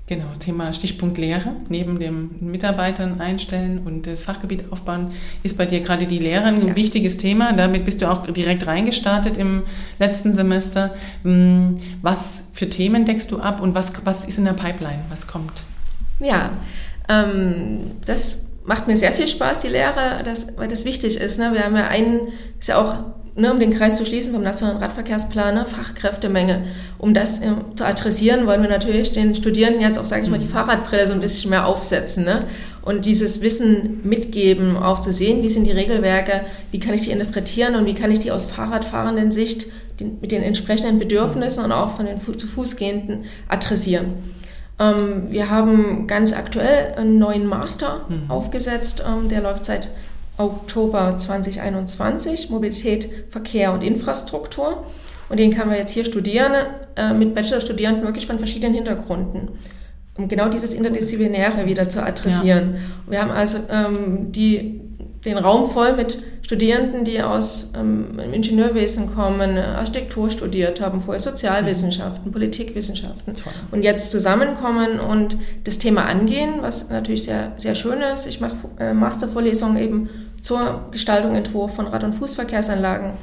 Genau, 0.07 0.27
Thema 0.39 0.73
Stichpunkt 0.73 1.17
Lehre. 1.17 1.57
Neben 1.67 1.99
dem 1.99 2.29
Mitarbeitern 2.39 3.19
einstellen 3.19 3.81
und 3.85 4.07
das 4.07 4.23
Fachgebiet 4.23 4.71
aufbauen, 4.71 5.11
ist 5.43 5.57
bei 5.57 5.65
dir 5.65 5.81
gerade 5.81 6.07
die 6.07 6.19
Lehre 6.19 6.45
ein 6.45 6.65
ja. 6.65 6.75
wichtiges 6.77 7.17
Thema. 7.17 7.51
Damit 7.51 7.83
bist 7.83 8.01
du 8.01 8.09
auch 8.09 8.25
direkt 8.25 8.65
reingestartet 8.67 9.35
im 9.35 9.63
letzten 9.99 10.33
Semester. 10.33 10.95
Hm, 11.23 11.75
was 12.01 12.45
für 12.53 12.69
Themen 12.69 13.03
deckst 13.03 13.29
du 13.31 13.39
ab 13.39 13.59
und 13.59 13.75
was, 13.75 13.91
was 14.05 14.23
ist 14.23 14.37
in 14.37 14.45
der 14.45 14.53
Pipeline? 14.53 14.99
Was 15.09 15.27
kommt? 15.27 15.63
Ja, 16.19 16.51
ähm, 17.09 17.91
das 18.05 18.47
macht 18.65 18.87
mir 18.87 18.95
sehr 18.95 19.11
viel 19.11 19.27
Spaß, 19.27 19.59
die 19.59 19.67
Lehre, 19.67 20.21
das, 20.23 20.57
weil 20.57 20.69
das 20.69 20.85
wichtig 20.85 21.17
ist. 21.17 21.37
Ne? 21.37 21.51
Wir 21.51 21.65
haben 21.65 21.75
ja 21.75 21.87
einen, 21.87 22.29
ist 22.57 22.69
ja 22.69 22.77
auch 22.77 22.95
ne, 23.37 23.53
um 23.53 23.59
den 23.59 23.71
Kreis 23.71 23.97
zu 23.97 24.05
schließen 24.05 24.33
vom 24.33 24.41
Nationalen 24.41 24.81
Radverkehrsplan, 24.81 25.55
ne, 25.55 25.65
Fachkräftemängel. 25.65 26.63
Um 26.97 27.13
das 27.13 27.39
äh, 27.39 27.51
zu 27.75 27.85
adressieren, 27.85 28.47
wollen 28.47 28.61
wir 28.61 28.69
natürlich 28.69 29.11
den 29.11 29.35
Studierenden 29.35 29.81
jetzt 29.81 29.97
auch, 29.97 30.05
sage 30.05 30.23
ich 30.23 30.29
mal, 30.29 30.39
die 30.39 30.45
mhm. 30.45 30.49
Fahrradbrille 30.49 31.07
so 31.07 31.13
ein 31.13 31.19
bisschen 31.19 31.51
mehr 31.51 31.65
aufsetzen. 31.65 32.25
Ne? 32.25 32.41
Und 32.81 33.05
dieses 33.05 33.41
Wissen 33.41 34.01
mitgeben, 34.03 34.77
auch 34.77 34.99
zu 34.99 35.13
sehen, 35.13 35.43
wie 35.43 35.49
sind 35.49 35.65
die 35.65 35.71
Regelwerke, 35.71 36.41
wie 36.71 36.79
kann 36.79 36.93
ich 36.93 37.01
die 37.01 37.11
interpretieren 37.11 37.75
und 37.75 37.85
wie 37.85 37.95
kann 37.95 38.11
ich 38.11 38.19
die 38.19 38.31
aus 38.31 38.45
Fahrradfahrenden 38.45 39.31
Sicht 39.31 39.67
den, 39.99 40.19
mit 40.19 40.31
den 40.31 40.41
entsprechenden 40.41 40.99
Bedürfnissen 40.99 41.63
und 41.63 41.71
auch 41.71 41.91
von 41.91 42.05
den 42.05 42.19
zu 42.19 42.47
Fuß 42.47 42.75
gehenden 42.75 43.25
adressieren. 43.47 44.13
Ähm, 44.79 45.27
wir 45.29 45.49
haben 45.49 46.07
ganz 46.07 46.33
aktuell 46.33 46.93
einen 46.95 47.19
neuen 47.19 47.45
Master 47.45 48.05
mhm. 48.09 48.29
aufgesetzt, 48.29 49.03
ähm, 49.05 49.29
der 49.29 49.41
läuft 49.41 49.65
seit 49.65 49.89
Oktober 50.37 51.17
2021, 51.17 52.49
Mobilität, 52.49 53.09
Verkehr 53.29 53.73
und 53.73 53.83
Infrastruktur. 53.83 54.85
Und 55.29 55.39
den 55.39 55.51
kann 55.51 55.67
man 55.67 55.77
jetzt 55.77 55.91
hier 55.91 56.05
studieren, 56.05 56.53
äh, 56.95 57.13
mit 57.13 57.35
Bachelorstudierenden 57.35 58.05
wirklich 58.05 58.27
von 58.27 58.39
verschiedenen 58.39 58.73
Hintergründen, 58.73 59.49
um 60.17 60.27
genau 60.27 60.47
dieses 60.47 60.73
Interdisziplinäre 60.73 61.65
wieder 61.65 61.89
zu 61.89 62.01
adressieren. 62.03 62.75
Ja. 62.75 63.11
Wir 63.11 63.21
haben 63.21 63.31
also 63.31 63.57
ähm, 63.69 64.31
die, 64.31 64.81
den 65.25 65.37
Raum 65.37 65.69
voll 65.69 65.93
mit 65.93 66.17
Studierenden, 66.43 67.03
die 67.03 67.21
aus 67.21 67.73
ähm, 67.75 68.17
Ingenieurwesen 68.19 69.13
kommen, 69.13 69.57
Architektur 69.57 70.29
studiert 70.29 70.79
haben, 70.79 71.01
vorher 71.01 71.19
Sozialwissenschaften, 71.19 72.29
mhm. 72.29 72.31
Politikwissenschaften 72.31 73.33
Toll. 73.33 73.51
und 73.71 73.83
jetzt 73.83 74.11
zusammenkommen 74.11 75.01
und 75.01 75.35
das 75.65 75.77
Thema 75.77 76.05
angehen, 76.05 76.59
was 76.61 76.89
natürlich 76.89 77.23
sehr, 77.23 77.51
sehr 77.57 77.75
schön 77.75 77.99
ist. 77.99 78.27
Ich 78.27 78.39
mache 78.39 78.55
äh, 78.79 78.93
Mastervorlesungen 78.93 79.77
eben 79.77 80.09
zur 80.41 80.87
Gestaltung, 80.91 81.35
Entwurf 81.35 81.75
von 81.75 81.87
Rad- 81.87 82.03
und 82.03 82.13
Fußverkehrsanlagen 82.13 83.13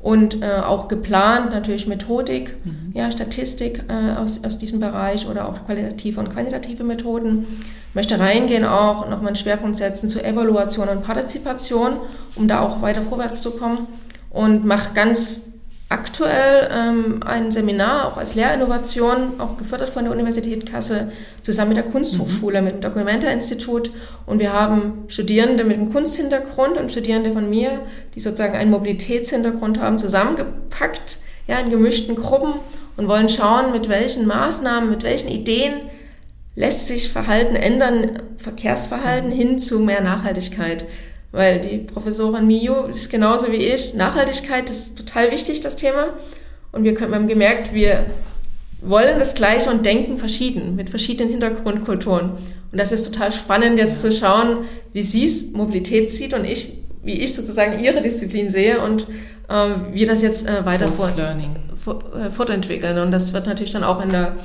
und 0.00 0.42
äh, 0.42 0.60
auch 0.64 0.88
geplant 0.88 1.50
natürlich 1.50 1.86
Methodik, 1.86 2.56
mhm. 2.64 2.90
ja, 2.94 3.10
Statistik 3.10 3.84
äh, 3.88 4.16
aus, 4.16 4.42
aus 4.44 4.58
diesem 4.58 4.80
Bereich 4.80 5.28
oder 5.28 5.46
auch 5.46 5.64
qualitative 5.66 6.20
und 6.20 6.32
quantitative 6.32 6.84
Methoden. 6.84 7.46
Ich 7.90 7.94
möchte 7.94 8.18
reingehen 8.18 8.64
auch 8.64 9.08
nochmal 9.10 9.28
einen 9.28 9.36
Schwerpunkt 9.36 9.76
setzen 9.76 10.08
zur 10.08 10.24
Evaluation 10.24 10.88
und 10.88 11.02
Partizipation, 11.02 11.92
um 12.34 12.48
da 12.48 12.60
auch 12.60 12.80
weiter 12.80 13.02
vorwärts 13.02 13.42
zu 13.42 13.52
kommen 13.52 13.88
und 14.30 14.64
mache 14.64 14.94
ganz 14.94 15.49
aktuell 15.90 16.68
ähm, 16.72 17.20
ein 17.26 17.50
Seminar, 17.50 18.06
auch 18.06 18.16
als 18.16 18.36
Lehrinnovation, 18.36 19.40
auch 19.40 19.56
gefördert 19.58 19.88
von 19.88 20.04
der 20.04 20.12
Universität 20.12 20.64
Kassel, 20.64 21.10
zusammen 21.42 21.70
mit 21.70 21.78
der 21.78 21.90
Kunsthochschule, 21.90 22.60
mhm. 22.60 22.64
mit 22.64 22.74
dem 22.76 22.80
Documenta-Institut. 22.80 23.90
Und 24.24 24.38
wir 24.38 24.52
haben 24.52 25.04
Studierende 25.08 25.64
mit 25.64 25.78
einem 25.78 25.92
Kunsthintergrund 25.92 26.78
und 26.78 26.92
Studierende 26.92 27.32
von 27.32 27.50
mir, 27.50 27.80
die 28.14 28.20
sozusagen 28.20 28.54
einen 28.54 28.70
Mobilitätshintergrund 28.70 29.80
haben, 29.80 29.98
zusammengepackt, 29.98 31.18
ja, 31.48 31.58
in 31.58 31.70
gemischten 31.70 32.14
Gruppen 32.14 32.54
und 32.96 33.08
wollen 33.08 33.28
schauen, 33.28 33.72
mit 33.72 33.88
welchen 33.88 34.28
Maßnahmen, 34.28 34.90
mit 34.90 35.02
welchen 35.02 35.28
Ideen 35.28 35.72
lässt 36.54 36.86
sich 36.86 37.10
Verhalten 37.10 37.56
ändern, 37.56 38.22
Verkehrsverhalten 38.36 39.32
hin 39.32 39.58
zu 39.58 39.80
mehr 39.80 40.02
Nachhaltigkeit. 40.02 40.84
Weil 41.32 41.60
die 41.60 41.78
Professorin 41.78 42.46
Miyu 42.46 42.86
ist 42.86 43.10
genauso 43.10 43.52
wie 43.52 43.56
ich. 43.56 43.94
Nachhaltigkeit 43.94 44.68
ist 44.68 44.96
total 44.96 45.30
wichtig, 45.30 45.60
das 45.60 45.76
Thema. 45.76 46.08
Und 46.72 46.84
wir 46.84 46.98
haben 47.00 47.28
gemerkt, 47.28 47.72
wir 47.72 48.06
wollen 48.82 49.18
das 49.18 49.34
Gleiche 49.34 49.70
und 49.70 49.84
denken 49.84 50.18
verschieden, 50.18 50.76
mit 50.76 50.90
verschiedenen 50.90 51.30
Hintergrundkulturen. 51.30 52.30
Und 52.30 52.78
das 52.78 52.92
ist 52.92 53.04
total 53.04 53.32
spannend, 53.32 53.78
jetzt 53.78 54.02
ja. 54.02 54.10
zu 54.10 54.16
schauen, 54.16 54.64
wie 54.92 55.02
sie 55.02 55.24
es 55.24 55.52
Mobilität 55.52 56.10
sieht 56.10 56.34
und 56.34 56.44
ich, 56.44 56.78
wie 57.02 57.20
ich 57.20 57.34
sozusagen 57.34 57.82
ihre 57.82 58.00
Disziplin 58.02 58.48
sehe 58.48 58.80
und 58.80 59.06
äh, 59.48 59.92
wir 59.92 60.06
das 60.06 60.22
jetzt 60.22 60.48
äh, 60.48 60.64
weiter 60.64 60.90
fort, 60.90 61.14
äh, 61.18 62.30
fortentwickeln. 62.30 62.98
Und 62.98 63.10
das 63.10 63.32
wird 63.32 63.46
natürlich 63.46 63.72
dann 63.72 63.84
auch 63.84 64.02
in 64.02 64.10
der, 64.10 64.36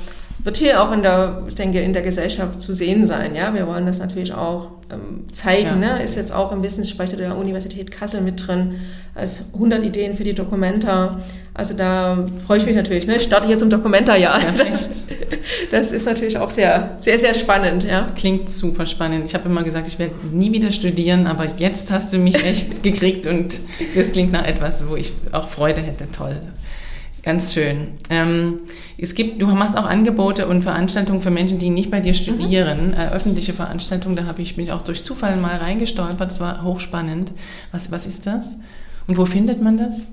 wird 0.46 0.56
hier 0.56 0.80
auch 0.80 0.92
in 0.92 1.02
der, 1.02 1.42
ich 1.48 1.56
denke, 1.56 1.80
in 1.80 1.92
der 1.92 2.02
Gesellschaft 2.02 2.60
zu 2.60 2.72
sehen 2.72 3.04
sein. 3.04 3.34
Ja, 3.34 3.52
wir 3.52 3.66
wollen 3.66 3.84
das 3.84 3.98
natürlich 3.98 4.32
auch 4.32 4.68
ähm, 4.92 5.24
zeigen. 5.32 5.82
Ja. 5.82 5.96
Ne? 5.96 6.02
Ist 6.02 6.14
jetzt 6.14 6.32
auch 6.32 6.52
im 6.52 6.62
Wissensspeicher 6.62 7.16
der 7.16 7.36
Universität 7.36 7.90
Kassel 7.90 8.20
mit 8.20 8.46
drin, 8.46 8.76
als 9.16 9.46
100 9.54 9.82
Ideen 9.82 10.14
für 10.14 10.22
die 10.22 10.34
Dokumenta. 10.34 11.20
Also 11.52 11.74
da 11.74 12.24
freue 12.46 12.58
ich 12.58 12.66
mich 12.66 12.76
natürlich. 12.76 13.08
Ne? 13.08 13.16
Ich 13.16 13.24
starte 13.24 13.48
jetzt 13.48 13.62
im 13.62 13.70
Dokumenta-Jahr. 13.70 14.40
Das, 14.56 15.06
das 15.70 15.90
ist 15.90 16.06
natürlich 16.06 16.38
auch 16.38 16.50
sehr, 16.50 16.96
sehr, 17.00 17.18
sehr 17.18 17.34
spannend. 17.34 17.82
Ja? 17.82 18.06
Klingt 18.14 18.48
super 18.48 18.86
spannend. 18.86 19.24
Ich 19.26 19.34
habe 19.34 19.48
immer 19.48 19.64
gesagt, 19.64 19.88
ich 19.88 19.98
werde 19.98 20.14
nie 20.30 20.52
wieder 20.52 20.70
studieren, 20.70 21.26
aber 21.26 21.46
jetzt 21.56 21.90
hast 21.90 22.12
du 22.12 22.18
mich 22.18 22.44
echt 22.44 22.82
gekriegt 22.82 23.26
und 23.26 23.58
das 23.96 24.12
klingt 24.12 24.32
nach 24.32 24.46
etwas, 24.46 24.86
wo 24.86 24.94
ich 24.94 25.12
auch 25.32 25.48
Freude 25.48 25.80
hätte. 25.80 26.08
Toll. 26.10 26.36
Ganz 27.26 27.54
schön. 27.54 27.88
Ähm, 28.08 28.60
es 28.96 29.16
gibt, 29.16 29.42
du 29.42 29.48
machst 29.48 29.76
auch 29.76 29.84
Angebote 29.84 30.46
und 30.46 30.62
Veranstaltungen 30.62 31.20
für 31.20 31.32
Menschen, 31.32 31.58
die 31.58 31.70
nicht 31.70 31.90
bei 31.90 31.98
dir 31.98 32.14
studieren, 32.14 32.90
mhm. 32.90 32.94
äh, 32.94 33.08
öffentliche 33.08 33.52
Veranstaltungen. 33.52 34.14
Da 34.14 34.26
habe 34.26 34.42
ich 34.42 34.56
mich 34.56 34.70
auch 34.70 34.82
durch 34.82 35.02
Zufall 35.02 35.36
mal 35.36 35.56
reingestolpert. 35.56 36.30
Das 36.30 36.38
war 36.38 36.62
hochspannend. 36.62 37.32
Was, 37.72 37.90
was 37.90 38.06
ist 38.06 38.28
das? 38.28 38.60
Und 39.08 39.18
wo 39.18 39.26
findet 39.26 39.60
man 39.60 39.76
das? 39.76 40.12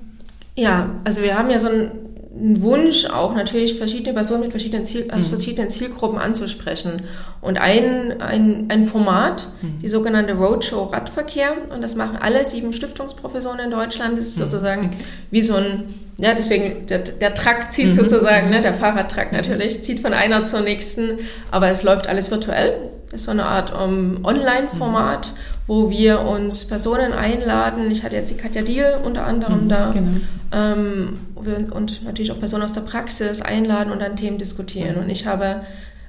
Ja, 0.56 0.90
also 1.04 1.22
wir 1.22 1.38
haben 1.38 1.50
ja 1.50 1.60
so 1.60 1.68
einen 1.68 2.60
Wunsch, 2.62 3.06
auch 3.06 3.32
natürlich 3.32 3.76
verschiedene 3.76 4.12
Personen 4.12 4.40
mit 4.40 4.50
verschiedenen, 4.50 4.84
Ziel, 4.84 5.08
aus 5.12 5.26
mhm. 5.26 5.36
verschiedenen 5.36 5.70
Zielgruppen 5.70 6.18
anzusprechen. 6.18 7.02
Und 7.40 7.58
ein, 7.60 8.20
ein, 8.20 8.64
ein 8.70 8.82
Format, 8.82 9.46
mhm. 9.62 9.78
die 9.78 9.88
sogenannte 9.88 10.34
Roadshow 10.34 10.86
Radverkehr, 10.86 11.52
und 11.72 11.80
das 11.80 11.94
machen 11.94 12.18
alle 12.20 12.44
sieben 12.44 12.72
Stiftungsprofessoren 12.72 13.60
in 13.60 13.70
Deutschland, 13.70 14.18
das 14.18 14.26
ist 14.26 14.38
mhm. 14.40 14.46
sozusagen 14.46 14.90
wie 15.30 15.42
so 15.42 15.54
ein 15.54 16.03
ja, 16.18 16.34
deswegen, 16.34 16.86
der, 16.86 17.00
der 17.00 17.34
Trakt 17.34 17.72
zieht 17.72 17.86
mhm. 17.86 17.92
sozusagen, 17.92 18.50
ne, 18.50 18.62
der 18.62 18.74
Fahrradtrakt 18.74 19.32
natürlich, 19.32 19.82
zieht 19.82 20.00
von 20.00 20.12
einer 20.12 20.44
zur 20.44 20.60
nächsten, 20.60 21.18
aber 21.50 21.70
es 21.70 21.82
läuft 21.82 22.06
alles 22.06 22.30
virtuell. 22.30 22.90
Das 23.10 23.22
ist 23.22 23.26
so 23.26 23.32
eine 23.32 23.44
Art 23.46 23.72
um, 23.74 24.24
Online-Format, 24.24 25.28
mhm. 25.28 25.38
wo 25.66 25.90
wir 25.90 26.20
uns 26.20 26.68
Personen 26.68 27.12
einladen. 27.12 27.90
Ich 27.90 28.04
hatte 28.04 28.14
jetzt 28.14 28.30
die 28.30 28.36
Katja 28.36 28.62
Diel 28.62 28.94
unter 29.04 29.24
anderem 29.26 29.64
mhm, 29.64 29.68
da. 29.68 29.90
Genau. 29.92 30.20
Ähm, 30.52 31.18
und 31.34 32.04
natürlich 32.04 32.32
auch 32.32 32.38
Personen 32.38 32.62
aus 32.62 32.72
der 32.72 32.82
Praxis 32.82 33.42
einladen 33.42 33.92
und 33.92 34.00
dann 34.00 34.16
Themen 34.16 34.38
diskutieren. 34.38 34.96
Mhm. 34.96 35.02
Und 35.02 35.10
ich 35.10 35.26
habe 35.26 35.62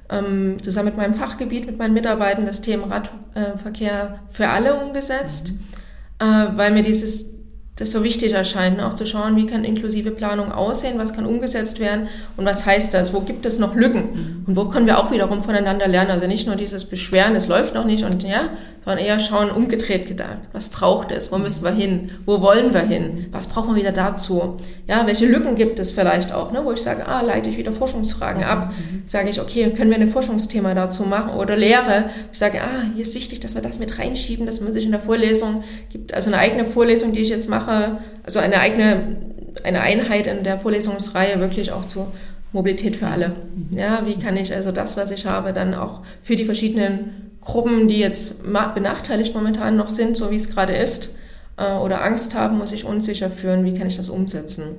ähm, 0.08 0.56
zusammen 0.62 0.86
mit 0.86 0.96
meinem 0.96 1.14
Fachgebiet, 1.14 1.66
mit 1.66 1.78
meinen 1.78 1.94
Mitarbeitern 1.94 2.46
das 2.46 2.60
Thema 2.60 3.02
Radverkehr 3.34 4.20
für 4.30 4.48
alle 4.48 4.74
umgesetzt, 4.76 5.52
mhm. 5.52 6.26
äh, 6.26 6.56
weil 6.56 6.70
mir 6.70 6.82
dieses 6.82 7.35
das 7.76 7.92
so 7.92 8.02
wichtig 8.02 8.32
erscheint, 8.32 8.80
auch 8.80 8.94
zu 8.94 9.04
schauen, 9.04 9.36
wie 9.36 9.46
kann 9.46 9.62
inklusive 9.64 10.10
Planung 10.10 10.50
aussehen, 10.50 10.98
was 10.98 11.12
kann 11.12 11.26
umgesetzt 11.26 11.78
werden 11.78 12.08
und 12.38 12.46
was 12.46 12.64
heißt 12.64 12.94
das, 12.94 13.12
wo 13.12 13.20
gibt 13.20 13.44
es 13.44 13.58
noch 13.58 13.74
Lücken 13.74 14.00
mhm. 14.00 14.44
und 14.46 14.56
wo 14.56 14.64
können 14.64 14.86
wir 14.86 14.98
auch 14.98 15.12
wiederum 15.12 15.42
voneinander 15.42 15.86
lernen. 15.86 16.10
Also 16.10 16.26
nicht 16.26 16.46
nur 16.46 16.56
dieses 16.56 16.86
Beschweren, 16.86 17.36
es 17.36 17.48
läuft 17.48 17.74
noch 17.74 17.84
nicht 17.84 18.04
und 18.04 18.22
ja, 18.22 18.48
sondern 18.86 19.04
eher 19.04 19.18
schauen, 19.18 19.50
umgedreht 19.50 20.06
gedacht, 20.06 20.38
was 20.52 20.68
braucht 20.68 21.10
es, 21.10 21.32
wo 21.32 21.38
müssen 21.38 21.64
wir 21.64 21.72
hin, 21.72 22.12
wo 22.24 22.40
wollen 22.40 22.72
wir 22.72 22.82
hin, 22.82 23.26
was 23.32 23.48
brauchen 23.48 23.74
wir 23.74 23.82
wieder 23.82 23.90
dazu, 23.90 24.58
ja, 24.86 25.08
welche 25.08 25.26
Lücken 25.26 25.56
gibt 25.56 25.80
es 25.80 25.90
vielleicht 25.90 26.32
auch, 26.32 26.52
ne, 26.52 26.64
wo 26.64 26.70
ich 26.70 26.80
sage, 26.80 27.04
ah, 27.08 27.20
leite 27.20 27.50
ich 27.50 27.58
wieder 27.58 27.72
Forschungsfragen 27.72 28.44
ab, 28.44 28.68
mhm. 28.68 29.02
sage 29.08 29.28
ich, 29.28 29.40
okay, 29.40 29.70
können 29.70 29.90
wir 29.90 29.98
ein 29.98 30.06
Forschungsthema 30.06 30.72
dazu 30.74 31.02
machen? 31.02 31.34
Oder 31.34 31.56
Lehre, 31.56 32.10
ich 32.32 32.38
sage, 32.38 32.60
ah, 32.62 32.84
hier 32.94 33.02
ist 33.02 33.16
wichtig, 33.16 33.40
dass 33.40 33.56
wir 33.56 33.62
das 33.62 33.80
mit 33.80 33.98
reinschieben, 33.98 34.46
dass 34.46 34.60
man 34.60 34.72
sich 34.72 34.84
in 34.84 34.92
der 34.92 35.00
Vorlesung 35.00 35.64
gibt, 35.90 36.14
also 36.14 36.30
eine 36.30 36.38
eigene 36.38 36.64
Vorlesung, 36.64 37.12
die 37.12 37.22
ich 37.22 37.28
jetzt 37.28 37.50
mache, 37.50 37.98
also 38.22 38.38
eine 38.38 38.60
eigene 38.60 39.16
eine 39.64 39.80
Einheit 39.80 40.26
in 40.26 40.44
der 40.44 40.58
Vorlesungsreihe 40.58 41.40
wirklich 41.40 41.72
auch 41.72 41.86
zur 41.86 42.12
Mobilität 42.52 42.94
für 42.94 43.08
alle. 43.08 43.30
Mhm. 43.30 43.76
Ja, 43.76 44.02
wie 44.06 44.16
kann 44.16 44.36
ich 44.36 44.54
also 44.54 44.70
das, 44.70 44.96
was 44.96 45.10
ich 45.10 45.26
habe, 45.26 45.52
dann 45.52 45.74
auch 45.74 46.02
für 46.22 46.36
die 46.36 46.44
verschiedenen 46.44 47.35
Gruppen, 47.46 47.88
die 47.88 47.98
jetzt 47.98 48.42
benachteiligt 48.42 49.34
momentan 49.34 49.76
noch 49.76 49.88
sind, 49.88 50.16
so 50.16 50.30
wie 50.30 50.36
es 50.36 50.50
gerade 50.50 50.74
ist, 50.74 51.10
äh, 51.56 51.74
oder 51.76 52.04
Angst 52.04 52.34
haben, 52.34 52.58
muss 52.58 52.72
ich 52.72 52.84
unsicher 52.84 53.30
führen, 53.30 53.64
wie 53.64 53.72
kann 53.72 53.86
ich 53.86 53.96
das 53.96 54.08
umsetzen? 54.08 54.76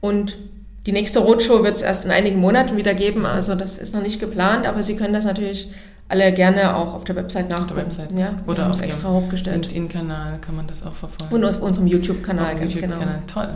Und 0.00 0.36
die 0.86 0.92
nächste 0.92 1.18
Roadshow 1.18 1.62
wird 1.62 1.76
es 1.76 1.82
erst 1.82 2.06
in 2.06 2.10
einigen 2.10 2.40
Monaten 2.40 2.76
wieder 2.78 2.94
geben, 2.94 3.26
also 3.26 3.54
das 3.54 3.76
ist 3.76 3.94
noch 3.94 4.02
nicht 4.02 4.18
geplant, 4.18 4.66
aber 4.66 4.82
Sie 4.82 4.96
können 4.96 5.12
das 5.12 5.26
natürlich 5.26 5.70
alle 6.08 6.32
gerne 6.32 6.74
auch 6.74 6.94
auf 6.94 7.04
der 7.04 7.16
Website 7.16 7.50
nachgucken. 7.50 7.86
Auf 7.86 7.96
der 7.96 8.06
Website. 8.06 8.18
Ja, 8.18 8.34
oder 8.46 8.70
auf 8.70 8.82
extra 8.82 9.10
hochgestellt. 9.10 9.56
LinkedIn-Kanal 9.56 10.38
kann 10.40 10.56
man 10.56 10.66
das 10.66 10.84
auch 10.84 10.94
verfolgen. 10.94 11.32
Und 11.34 11.44
auf 11.44 11.62
unserem 11.62 11.86
YouTube-Kanal, 11.86 12.56
ganz 12.56 12.74
YouTube 12.74 12.98
genau. 12.98 13.04
Toll. 13.26 13.50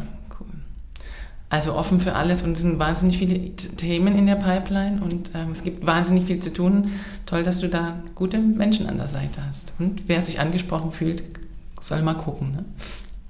Also 1.54 1.76
offen 1.76 2.00
für 2.00 2.16
alles 2.16 2.42
und 2.42 2.54
es 2.54 2.62
sind 2.62 2.80
wahnsinnig 2.80 3.16
viele 3.16 3.38
Themen 3.54 4.18
in 4.18 4.26
der 4.26 4.34
Pipeline 4.34 5.00
und 5.00 5.30
ähm, 5.36 5.52
es 5.52 5.62
gibt 5.62 5.86
wahnsinnig 5.86 6.24
viel 6.24 6.40
zu 6.40 6.52
tun. 6.52 6.90
Toll, 7.26 7.44
dass 7.44 7.60
du 7.60 7.68
da 7.68 7.94
gute 8.16 8.38
Menschen 8.38 8.88
an 8.88 8.96
der 8.96 9.06
Seite 9.06 9.38
hast. 9.46 9.72
Und 9.78 10.08
wer 10.08 10.20
sich 10.20 10.40
angesprochen 10.40 10.90
fühlt, 10.90 11.22
soll 11.80 12.02
mal 12.02 12.14
gucken. 12.14 12.50
Ne? 12.56 12.64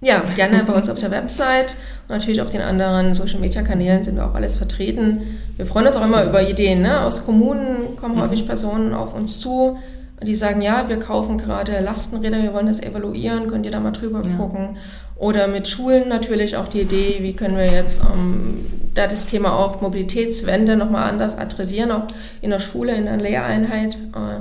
Ja, 0.00 0.22
gerne 0.36 0.64
bei 0.66 0.72
uns 0.72 0.88
auf 0.88 0.96
der 0.96 1.10
Website 1.10 1.76
und 2.08 2.14
natürlich 2.14 2.40
auf 2.40 2.48
den 2.48 2.62
anderen 2.62 3.14
Social 3.14 3.40
Media 3.40 3.60
Kanälen 3.60 4.02
sind 4.02 4.16
wir 4.16 4.24
auch 4.24 4.34
alles 4.34 4.56
vertreten. 4.56 5.20
Wir 5.58 5.66
freuen 5.66 5.84
uns 5.84 5.96
auch 5.96 6.04
immer 6.06 6.24
über 6.24 6.48
Ideen. 6.48 6.80
Ne? 6.80 7.02
Aus 7.02 7.26
Kommunen 7.26 7.94
kommen 7.96 8.14
mhm. 8.14 8.22
häufig 8.22 8.46
Personen 8.46 8.94
auf 8.94 9.12
uns 9.12 9.38
zu, 9.38 9.76
die 10.22 10.34
sagen, 10.34 10.62
ja, 10.62 10.88
wir 10.88 10.98
kaufen 10.98 11.36
gerade 11.36 11.78
Lastenräder, 11.80 12.42
wir 12.42 12.54
wollen 12.54 12.68
das 12.68 12.82
evaluieren, 12.82 13.48
könnt 13.48 13.66
ihr 13.66 13.72
da 13.72 13.80
mal 13.80 13.90
drüber 13.90 14.22
ja. 14.26 14.34
gucken. 14.38 14.78
Oder 15.16 15.46
mit 15.46 15.68
Schulen 15.68 16.08
natürlich 16.08 16.56
auch 16.56 16.68
die 16.68 16.80
Idee, 16.80 17.18
wie 17.20 17.34
können 17.34 17.56
wir 17.56 17.70
jetzt 17.70 18.02
ähm, 18.02 18.66
da 18.94 19.06
das 19.06 19.26
Thema 19.26 19.56
auch 19.56 19.80
Mobilitätswende 19.80 20.76
nochmal 20.76 21.08
anders 21.08 21.38
adressieren, 21.38 21.92
auch 21.92 22.06
in 22.40 22.50
der 22.50 22.60
Schule, 22.60 22.94
in 22.94 23.04
der 23.04 23.16
Lehreinheit. 23.16 23.94
Äh, 23.94 24.40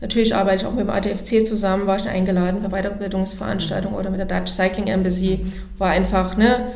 Natürlich 0.00 0.34
arbeite 0.34 0.58
ich 0.58 0.66
auch 0.66 0.74
mit 0.74 0.86
dem 0.86 0.90
ADFC 0.90 1.44
zusammen, 1.44 1.86
war 1.86 1.98
schon 1.98 2.08
eingeladen 2.08 2.62
für 2.62 2.68
Weiterbildungsveranstaltungen 2.68 3.98
oder 3.98 4.10
mit 4.10 4.20
der 4.20 4.26
Dutch 4.26 4.52
Cycling 4.52 4.86
Embassy. 4.86 5.46
War 5.76 5.90
einfach, 5.90 6.36
ne, 6.36 6.72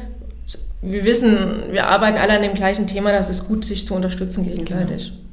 wir 0.81 1.05
wissen, 1.05 1.71
wir 1.71 1.87
arbeiten 1.87 2.19
alle 2.19 2.33
an 2.33 2.43
dem 2.43 2.55
gleichen 2.55 2.89
Thema, 2.89 3.13
das 3.13 3.31
ist 3.31 3.47
gut, 3.47 3.65
sich 3.65 3.87
zu 3.87 3.95
unterstützen 3.95 4.45
gegenseitig. 4.45 5.11
Genau. 5.11 5.32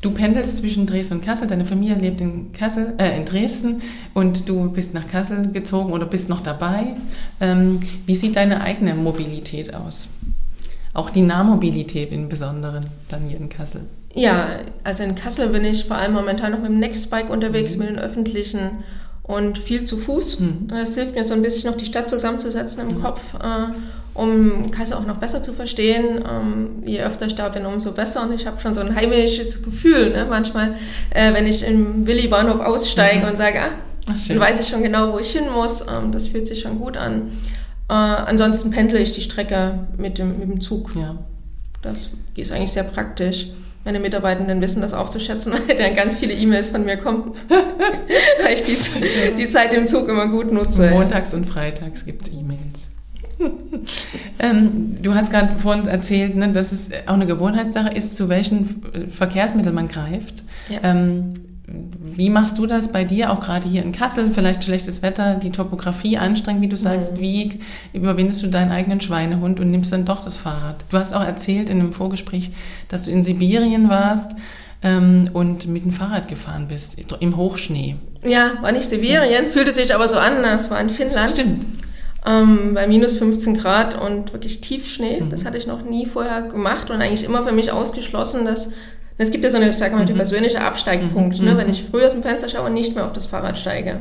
Du 0.00 0.12
pendelst 0.12 0.58
zwischen 0.58 0.86
Dresden 0.86 1.14
und 1.14 1.24
Kassel, 1.24 1.48
deine 1.48 1.64
Familie 1.64 1.96
lebt 1.96 2.20
in, 2.20 2.52
Kassel, 2.52 2.94
äh, 2.98 3.16
in 3.16 3.24
Dresden 3.24 3.82
und 4.14 4.48
du 4.48 4.70
bist 4.70 4.94
nach 4.94 5.08
Kassel 5.08 5.50
gezogen 5.50 5.92
oder 5.92 6.06
bist 6.06 6.28
noch 6.28 6.40
dabei. 6.40 6.94
Ähm, 7.40 7.80
wie 8.06 8.14
sieht 8.14 8.36
deine 8.36 8.60
eigene 8.60 8.94
Mobilität 8.94 9.74
aus? 9.74 10.08
Auch 10.94 11.10
die 11.10 11.22
Nahmobilität 11.22 12.12
im 12.12 12.28
Besonderen 12.28 12.86
dann 13.08 13.24
hier 13.24 13.38
in 13.38 13.48
Kassel? 13.48 13.82
Ja, 14.14 14.60
also 14.84 15.02
in 15.02 15.14
Kassel 15.14 15.48
bin 15.48 15.64
ich 15.64 15.84
vor 15.84 15.96
allem 15.96 16.12
momentan 16.12 16.52
noch 16.52 16.60
mit 16.60 16.70
dem 16.70 16.78
Nextbike 16.78 17.30
unterwegs, 17.30 17.74
mhm. 17.74 17.80
mit 17.80 17.90
den 17.90 17.98
öffentlichen 17.98 18.84
und 19.22 19.58
viel 19.58 19.84
zu 19.84 19.96
Fuß. 19.96 20.40
Mhm. 20.40 20.68
Das 20.68 20.94
hilft 20.94 21.14
mir 21.14 21.24
so 21.24 21.34
ein 21.34 21.42
bisschen 21.42 21.70
noch 21.70 21.76
die 21.76 21.84
Stadt 21.84 22.08
zusammenzusetzen 22.08 22.88
im 22.88 22.98
mhm. 22.98 23.02
Kopf, 23.02 23.34
äh, 23.34 24.07
um 24.18 24.70
Kassel 24.70 24.96
auch 24.96 25.06
noch 25.06 25.18
besser 25.18 25.42
zu 25.42 25.52
verstehen. 25.52 26.24
Ähm, 26.28 26.82
je 26.84 27.00
öfter 27.02 27.26
ich 27.26 27.36
da 27.36 27.48
bin, 27.48 27.64
umso 27.64 27.92
besser. 27.92 28.22
Und 28.22 28.34
ich 28.34 28.46
habe 28.46 28.60
schon 28.60 28.74
so 28.74 28.80
ein 28.80 28.94
heimisches 28.94 29.62
Gefühl, 29.62 30.10
ne? 30.10 30.26
manchmal, 30.28 30.74
äh, 31.10 31.32
wenn 31.32 31.46
ich 31.46 31.66
im 31.66 32.06
Willi-Bahnhof 32.06 32.60
aussteige 32.60 33.22
mhm. 33.22 33.30
und 33.30 33.36
sage, 33.36 33.60
ah, 33.60 33.70
Ach, 34.10 34.28
dann 34.28 34.40
weiß 34.40 34.60
ich 34.60 34.68
schon 34.68 34.82
genau, 34.82 35.12
wo 35.12 35.18
ich 35.18 35.30
hin 35.30 35.44
muss. 35.52 35.82
Ähm, 35.82 36.12
das 36.12 36.28
fühlt 36.28 36.46
sich 36.46 36.60
schon 36.60 36.78
gut 36.80 36.96
an. 36.96 37.32
Äh, 37.88 37.92
ansonsten 37.92 38.70
pendle 38.70 38.98
ich 38.98 39.12
die 39.12 39.20
Strecke 39.20 39.86
mit 39.96 40.18
dem, 40.18 40.38
mit 40.38 40.48
dem 40.50 40.60
Zug. 40.60 40.96
Ja. 40.96 41.16
Das 41.82 42.10
ist 42.34 42.52
eigentlich 42.52 42.72
sehr 42.72 42.84
praktisch 42.84 43.48
meine 43.84 44.00
Mitarbeitenden 44.00 44.60
wissen 44.60 44.82
das 44.82 44.92
auch 44.92 45.08
zu 45.08 45.18
schätzen, 45.18 45.54
weil 45.66 45.76
dann 45.76 45.94
ganz 45.94 46.18
viele 46.18 46.34
E-Mails 46.34 46.68
von 46.68 46.84
mir 46.84 46.98
kommen, 46.98 47.32
weil 47.48 48.54
ich 48.54 48.62
die, 48.64 48.76
die, 49.38 49.46
Zeit 49.46 49.72
im 49.72 49.86
Zug 49.86 50.08
immer 50.08 50.26
gut 50.26 50.52
nutze. 50.52 50.90
Montags 50.90 51.32
und 51.32 51.46
freitags 51.46 52.04
gibt 52.04 52.22
es 52.22 52.32
E-Mails. 52.34 52.97
ähm, 54.38 55.02
du 55.02 55.14
hast 55.14 55.30
gerade 55.30 55.58
vorhin 55.58 55.86
erzählt, 55.86 56.36
ne, 56.36 56.52
dass 56.52 56.72
es 56.72 56.90
auch 57.06 57.14
eine 57.14 57.26
Gewohnheitssache 57.26 57.94
ist, 57.94 58.16
zu 58.16 58.28
welchen 58.28 58.82
Verkehrsmitteln 59.10 59.74
man 59.74 59.88
greift. 59.88 60.42
Ja. 60.68 60.78
Ähm, 60.82 61.32
wie 62.00 62.30
machst 62.30 62.58
du 62.58 62.66
das 62.66 62.92
bei 62.92 63.04
dir, 63.04 63.30
auch 63.30 63.40
gerade 63.40 63.68
hier 63.68 63.82
in 63.82 63.92
Kassel? 63.92 64.30
Vielleicht 64.30 64.64
schlechtes 64.64 65.02
Wetter, 65.02 65.34
die 65.34 65.50
Topografie 65.50 66.16
anstrengend, 66.16 66.62
wie 66.62 66.68
du 66.68 66.76
sagst. 66.76 67.16
Mhm. 67.16 67.20
Wie 67.20 67.60
überwindest 67.92 68.42
du 68.42 68.46
deinen 68.46 68.72
eigenen 68.72 69.00
Schweinehund 69.00 69.60
und 69.60 69.70
nimmst 69.70 69.92
dann 69.92 70.04
doch 70.04 70.24
das 70.24 70.36
Fahrrad? 70.36 70.84
Du 70.90 70.98
hast 70.98 71.12
auch 71.12 71.24
erzählt 71.24 71.68
in 71.68 71.80
einem 71.80 71.92
Vorgespräch, 71.92 72.50
dass 72.88 73.04
du 73.04 73.10
in 73.10 73.22
Sibirien 73.22 73.90
warst 73.90 74.32
ähm, 74.82 75.28
und 75.34 75.68
mit 75.68 75.84
dem 75.84 75.92
Fahrrad 75.92 76.26
gefahren 76.26 76.68
bist, 76.68 76.98
im 77.20 77.36
Hochschnee. 77.36 77.96
Ja, 78.24 78.52
war 78.62 78.72
nicht 78.72 78.88
Sibirien, 78.88 79.50
fühlte 79.50 79.72
sich 79.72 79.94
aber 79.94 80.08
so 80.08 80.16
an, 80.16 80.42
es 80.44 80.70
war 80.70 80.80
in 80.80 80.90
Finnland. 80.90 81.30
Stimmt. 81.30 81.66
Ähm, 82.26 82.74
bei 82.74 82.86
minus 82.86 83.18
15 83.18 83.58
Grad 83.58 84.00
und 84.00 84.32
wirklich 84.32 84.60
Tiefschnee. 84.60 85.20
Mhm. 85.20 85.30
Das 85.30 85.44
hatte 85.44 85.56
ich 85.56 85.66
noch 85.66 85.82
nie 85.82 86.06
vorher 86.06 86.42
gemacht 86.42 86.90
und 86.90 87.00
eigentlich 87.00 87.24
immer 87.24 87.42
für 87.42 87.52
mich 87.52 87.72
ausgeschlossen, 87.72 88.44
dass 88.44 88.70
es 89.20 89.32
gibt 89.32 89.42
ja 89.42 89.50
so 89.50 89.56
eine, 89.56 89.72
sag 89.72 89.92
mal, 89.92 90.06
mhm. 90.06 90.14
persönliche 90.14 90.60
Absteigpunkt, 90.60 91.38
mhm. 91.38 91.44
ne, 91.44 91.56
wenn 91.56 91.68
ich 91.68 91.84
früher 91.84 92.06
aus 92.06 92.12
dem 92.12 92.22
Fenster 92.22 92.48
schaue 92.48 92.66
und 92.66 92.74
nicht 92.74 92.94
mehr 92.94 93.04
auf 93.04 93.12
das 93.12 93.26
Fahrrad 93.26 93.58
steige. 93.58 94.00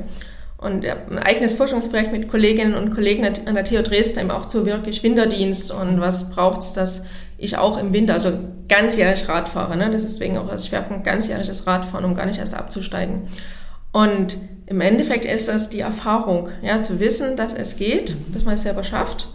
Und 0.58 0.84
ich 0.84 0.90
habe 0.90 1.12
ein 1.12 1.20
eigenes 1.20 1.54
Forschungsprojekt 1.54 2.12
mit 2.12 2.28
Kolleginnen 2.28 2.74
und 2.74 2.94
Kollegen 2.94 3.26
an 3.26 3.56
der 3.56 3.64
TU 3.64 3.82
Dresden 3.82 4.20
eben 4.20 4.32
auch 4.32 4.48
zu 4.48 4.66
wirklich 4.66 5.04
Winterdienst 5.04 5.72
und 5.72 6.02
was 6.02 6.32
braucht 6.32 6.62
es, 6.62 6.74
dass 6.74 7.06
ich 7.38 7.58
auch 7.58 7.78
im 7.78 7.94
Winter, 7.94 8.16
also 8.16 8.32
ganzjährig 8.68 9.30
Rad 9.30 9.50
fahre. 9.50 9.78
Ne? 9.78 9.92
Das 9.92 10.04
ist 10.04 10.16
deswegen 10.16 10.38
auch 10.38 10.50
als 10.50 10.68
Schwerpunkt 10.68 11.04
ganzjähriges 11.04 11.68
Radfahren, 11.68 12.06
um 12.06 12.16
gar 12.16 12.26
nicht 12.26 12.40
erst 12.40 12.56
abzusteigen. 12.56 13.28
Und 13.92 14.38
im 14.68 14.82
Endeffekt 14.82 15.26
ist 15.26 15.48
das 15.48 15.70
die 15.70 15.80
Erfahrung, 15.80 16.50
ja, 16.62 16.82
zu 16.82 17.00
wissen, 17.00 17.38
dass 17.38 17.54
es 17.54 17.78
geht, 17.78 18.14
dass 18.34 18.46
man 18.46 18.56
es 18.56 18.64
selber 18.64 18.84
schafft. 18.84 19.30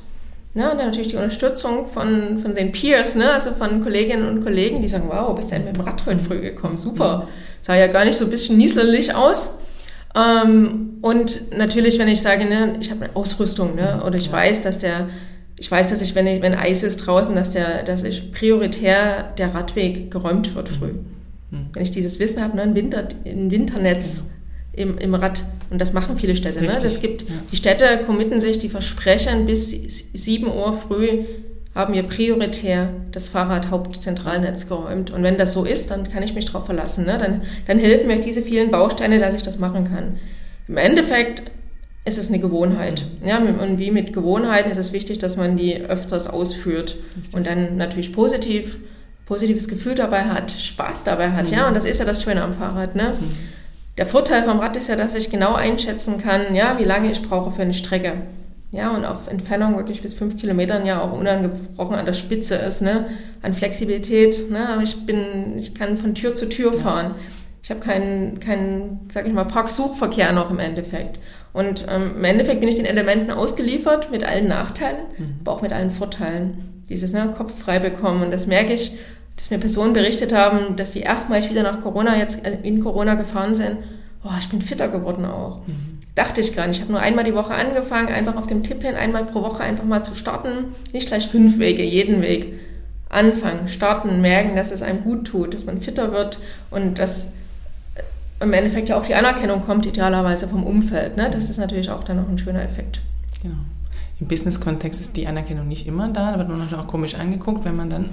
Ne, 0.55 0.71
und 0.71 0.77
dann 0.77 0.87
natürlich 0.89 1.09
die 1.09 1.17
Unterstützung 1.17 1.89
von, 1.89 2.39
von 2.41 2.55
den 2.55 2.73
Peers, 2.73 3.15
ne, 3.15 3.31
also 3.31 3.53
von 3.53 3.83
Kolleginnen 3.83 4.29
und 4.29 4.45
Kollegen, 4.45 4.83
die 4.83 4.89
sagen, 4.89 5.05
wow, 5.09 5.35
bist 5.35 5.51
du 5.51 5.55
denn 5.55 5.65
mit 5.65 5.77
dem 5.77 5.85
Rad 5.85 6.05
heute 6.05 6.21
früh 6.21 6.43
gekommen, 6.43 6.77
super. 6.77 7.27
Sah 7.63 7.75
ja 7.75 7.87
gar 7.87 8.05
nicht 8.05 8.19
so 8.19 8.27
ein 8.27 8.31
bisschen 8.31 8.59
nieselig 8.59 9.15
aus. 9.15 9.59
Ähm, 10.15 10.99
und 11.01 11.57
natürlich, 11.57 11.99
wenn 11.99 12.09
ich 12.09 12.21
sage, 12.21 12.45
ne, 12.45 12.77
ich 12.81 12.91
habe 12.91 13.07
eine 13.07 13.17
Ausrüstung, 13.17 13.77
ne, 13.77 14.03
oder 14.07 14.17
ich 14.17 14.31
weiß, 14.31 14.63
dass 14.63 14.79
der, 14.79 15.09
ich 15.57 15.71
weiß, 15.71 15.89
dass 15.89 16.03
ich, 16.03 16.15
wenn, 16.15 16.27
ich, 16.27 16.43
wenn 16.43 16.55
Eis 16.55 16.83
ist 16.83 16.99
draußen, 16.99 17.35
dass 17.35 17.53
der, 17.53 17.83
dass 17.85 18.05
ich 18.05 18.33
prioritär 18.33 19.33
der 19.39 19.55
Radweg 19.55 20.11
geräumt 20.11 20.55
wird 20.55 20.69
früh. 20.69 20.93
Mhm. 21.51 21.71
Wenn 21.73 21.83
ich 21.83 21.93
dieses 21.93 22.21
Wissen 22.21 22.43
habe, 22.43 22.57
ne, 22.57 22.63
ein, 22.63 22.75
Winter, 22.75 23.09
ein 23.25 23.51
Winternetz 23.51 24.27
im, 24.73 24.99
im 24.99 25.15
Rad. 25.15 25.43
Und 25.71 25.81
das 25.81 25.93
machen 25.93 26.17
viele 26.17 26.37
Städte. 26.37 26.61
Ne? 26.61 26.69
Das 26.69 27.01
gibt, 27.01 27.23
ja. 27.23 27.35
Die 27.51 27.57
Städte 27.57 28.01
committen 28.07 28.41
sich, 28.41 28.59
die 28.59 28.69
versprechen, 28.69 29.47
bis 29.47 29.71
7 30.13 30.47
Uhr 30.47 30.73
früh 30.73 31.25
haben 31.75 31.95
wir 31.95 32.03
prioritär 32.03 32.91
das 33.13 33.29
Fahrrad-Hauptzentralnetz 33.29 34.69
geräumt. 34.69 35.11
Und 35.11 35.23
wenn 35.23 35.39
das 35.39 35.53
so 35.53 35.65
ist, 35.65 35.91
dann 35.91 36.11
kann 36.11 36.23
ich 36.23 36.35
mich 36.35 36.45
darauf 36.45 36.67
verlassen. 36.67 37.07
Ne? 37.07 37.17
Dann, 37.19 37.43
dann 37.67 37.79
helfen 37.79 38.07
mir 38.07 38.21
diese 38.21 38.43
vielen 38.43 38.71
Bausteine, 38.71 39.19
dass 39.19 39.35
ich 39.35 39.43
das 39.43 39.59
machen 39.59 39.85
kann. 39.85 40.19
Im 40.69 40.77
Endeffekt 40.77 41.43
ist 42.05 42.19
es 42.19 42.29
eine 42.29 42.41
Gewohnheit. 42.41 43.05
Mhm. 43.21 43.29
Ja, 43.29 43.39
und 43.39 43.79
wie 43.79 43.91
mit 43.91 44.13
Gewohnheiten 44.13 44.71
ist 44.71 44.79
es 44.79 44.93
wichtig, 44.93 45.19
dass 45.19 45.37
man 45.37 45.57
die 45.57 45.77
öfters 45.77 46.27
ausführt 46.27 46.97
Richtig. 47.17 47.35
und 47.35 47.47
dann 47.47 47.77
natürlich 47.77 48.13
positiv, 48.13 48.79
positives 49.25 49.69
Gefühl 49.69 49.95
dabei 49.95 50.25
hat, 50.25 50.51
Spaß 50.51 51.05
dabei 51.05 51.31
hat. 51.31 51.51
Mhm. 51.51 51.57
Ja, 51.57 51.69
und 51.69 51.75
das 51.75 51.85
ist 51.85 52.01
ja 52.01 52.05
das 52.05 52.23
Schöne 52.23 52.43
am 52.43 52.53
Fahrrad. 52.53 52.97
Ne? 52.97 53.15
Mhm. 53.19 53.31
Der 53.99 54.07
Vorteil 54.07 54.43
vom 54.45 54.61
Rad 54.61 54.77
ist 54.77 54.89
ja, 54.89 54.97
dass 54.97 55.15
ich 55.15 55.31
genau 55.31 55.55
einschätzen 55.55 56.23
kann, 56.23 56.55
ja, 56.55 56.79
wie 56.79 56.85
lange 56.85 57.13
ich 57.13 57.23
brauche 57.23 57.51
für 57.51 57.63
eine 57.63 57.75
Strecke. 57.75 58.15
Ja, 58.71 58.97
und 58.97 59.05
auf 59.05 59.29
Entfernung 59.29 59.77
wirklich 59.77 60.01
bis 60.01 60.15
fünf 60.15 60.39
Kilometern 60.39 60.87
ja 60.87 61.03
auch 61.03 61.13
unangebrochen 61.13 61.95
an 61.95 62.07
der 62.07 62.15
Spitze 62.15 62.55
ist, 62.55 62.81
ne? 62.81 63.05
An 63.43 63.53
Flexibilität, 63.53 64.51
ne? 64.51 64.81
Ich 64.83 65.05
bin, 65.05 65.59
ich 65.59 65.75
kann 65.75 65.99
von 65.99 66.15
Tür 66.15 66.35
zu 66.35 66.49
Tür 66.49 66.73
fahren. 66.73 67.15
Ich 67.63 67.71
habe 67.71 67.81
keinen, 67.81 68.41
keinen, 68.41 69.09
sag 69.13 69.27
ich 69.27 69.33
mal, 69.35 69.45
Parksuchverkehr 69.45 70.33
noch 70.33 70.51
im 70.51 70.59
Endeffekt. 70.59 71.21
Und 71.53 71.85
ähm, 71.89 72.15
im 72.17 72.25
Endeffekt 72.25 72.61
bin 72.61 72.69
ich 72.69 72.77
den 72.77 72.87
Elementen 72.87 73.31
ausgeliefert 73.31 74.11
mit 74.11 74.25
allen 74.25 74.49
Nachteilen, 74.49 75.03
mhm. 75.19 75.35
aber 75.43 75.53
auch 75.53 75.63
mit 75.63 75.73
allen 75.73 75.91
Vorteilen. 75.91 76.83
Dieses 76.89 77.13
ne, 77.13 77.33
Kopf 77.37 77.57
frei 77.57 77.79
bekommen. 77.79 78.23
Und 78.23 78.31
das 78.31 78.47
merke 78.47 78.73
ich 78.73 78.97
dass 79.37 79.51
mir 79.51 79.59
Personen 79.59 79.93
berichtet 79.93 80.33
haben, 80.33 80.77
dass 80.77 80.91
die 80.91 81.01
erstmalig 81.01 81.51
wieder 81.51 81.63
nach 81.63 81.81
Corona 81.81 82.17
jetzt 82.17 82.45
äh, 82.47 82.59
in 82.63 82.81
Corona 82.81 83.15
gefahren 83.15 83.55
sind. 83.55 83.79
Oh, 84.25 84.31
ich 84.39 84.49
bin 84.49 84.63
fitter 84.63 84.89
geworden 84.89 85.25
auch. 85.25 85.67
Mhm. 85.67 85.99
Dachte 86.15 86.41
ich 86.41 86.55
gar 86.55 86.67
nicht. 86.67 86.77
Ich 86.77 86.83
habe 86.83 86.93
nur 86.93 87.01
einmal 87.01 87.25
die 87.25 87.35
Woche 87.35 87.55
angefangen, 87.55 88.09
einfach 88.09 88.37
auf 88.37 88.47
dem 88.47 88.63
Tipp 88.63 88.83
hin, 88.83 88.95
einmal 88.95 89.25
pro 89.25 89.43
Woche 89.43 89.63
einfach 89.63 89.85
mal 89.85 90.03
zu 90.03 90.15
starten. 90.15 90.75
Nicht 90.93 91.09
gleich 91.09 91.27
fünf 91.27 91.59
Wege, 91.59 91.83
jeden 91.83 92.21
Weg. 92.21 92.61
Anfangen, 93.09 93.69
starten, 93.69 94.21
merken, 94.21 94.55
dass 94.57 94.71
es 94.71 94.83
einem 94.83 95.03
gut 95.03 95.27
tut, 95.27 95.55
dass 95.55 95.65
man 95.65 95.81
fitter 95.81 96.13
wird 96.13 96.39
und 96.71 96.99
dass 96.99 97.35
äh, 97.95 98.45
im 98.45 98.53
Endeffekt 98.53 98.91
ja 98.91 98.99
auch 98.99 99.07
die 99.07 99.15
Anerkennung 99.15 99.65
kommt, 99.65 99.87
idealerweise 99.87 100.49
vom 100.49 100.65
Umfeld. 100.65 101.17
Ne? 101.17 101.31
Das 101.31 101.51
ist 101.51 101.59
natürlich 101.59 101.91
auch 101.91 102.05
dann 102.05 102.17
noch 102.17 102.29
ein 102.29 102.39
schöner 102.39 102.63
Effekt. 102.63 103.01
Genau. 103.43 103.57
Im 104.21 104.29
Business-Kontext 104.29 105.01
ist 105.01 105.17
die 105.17 105.27
Anerkennung 105.27 105.67
nicht 105.67 105.87
immer 105.87 106.09
da, 106.09 106.33
da 106.33 106.39
wird 106.39 106.49
man 106.49 106.59
natürlich 106.59 106.83
auch 106.83 106.87
komisch 106.87 107.17
angeguckt, 107.17 107.65
wenn 107.65 107.75
man 107.77 107.91
dann 107.91 108.11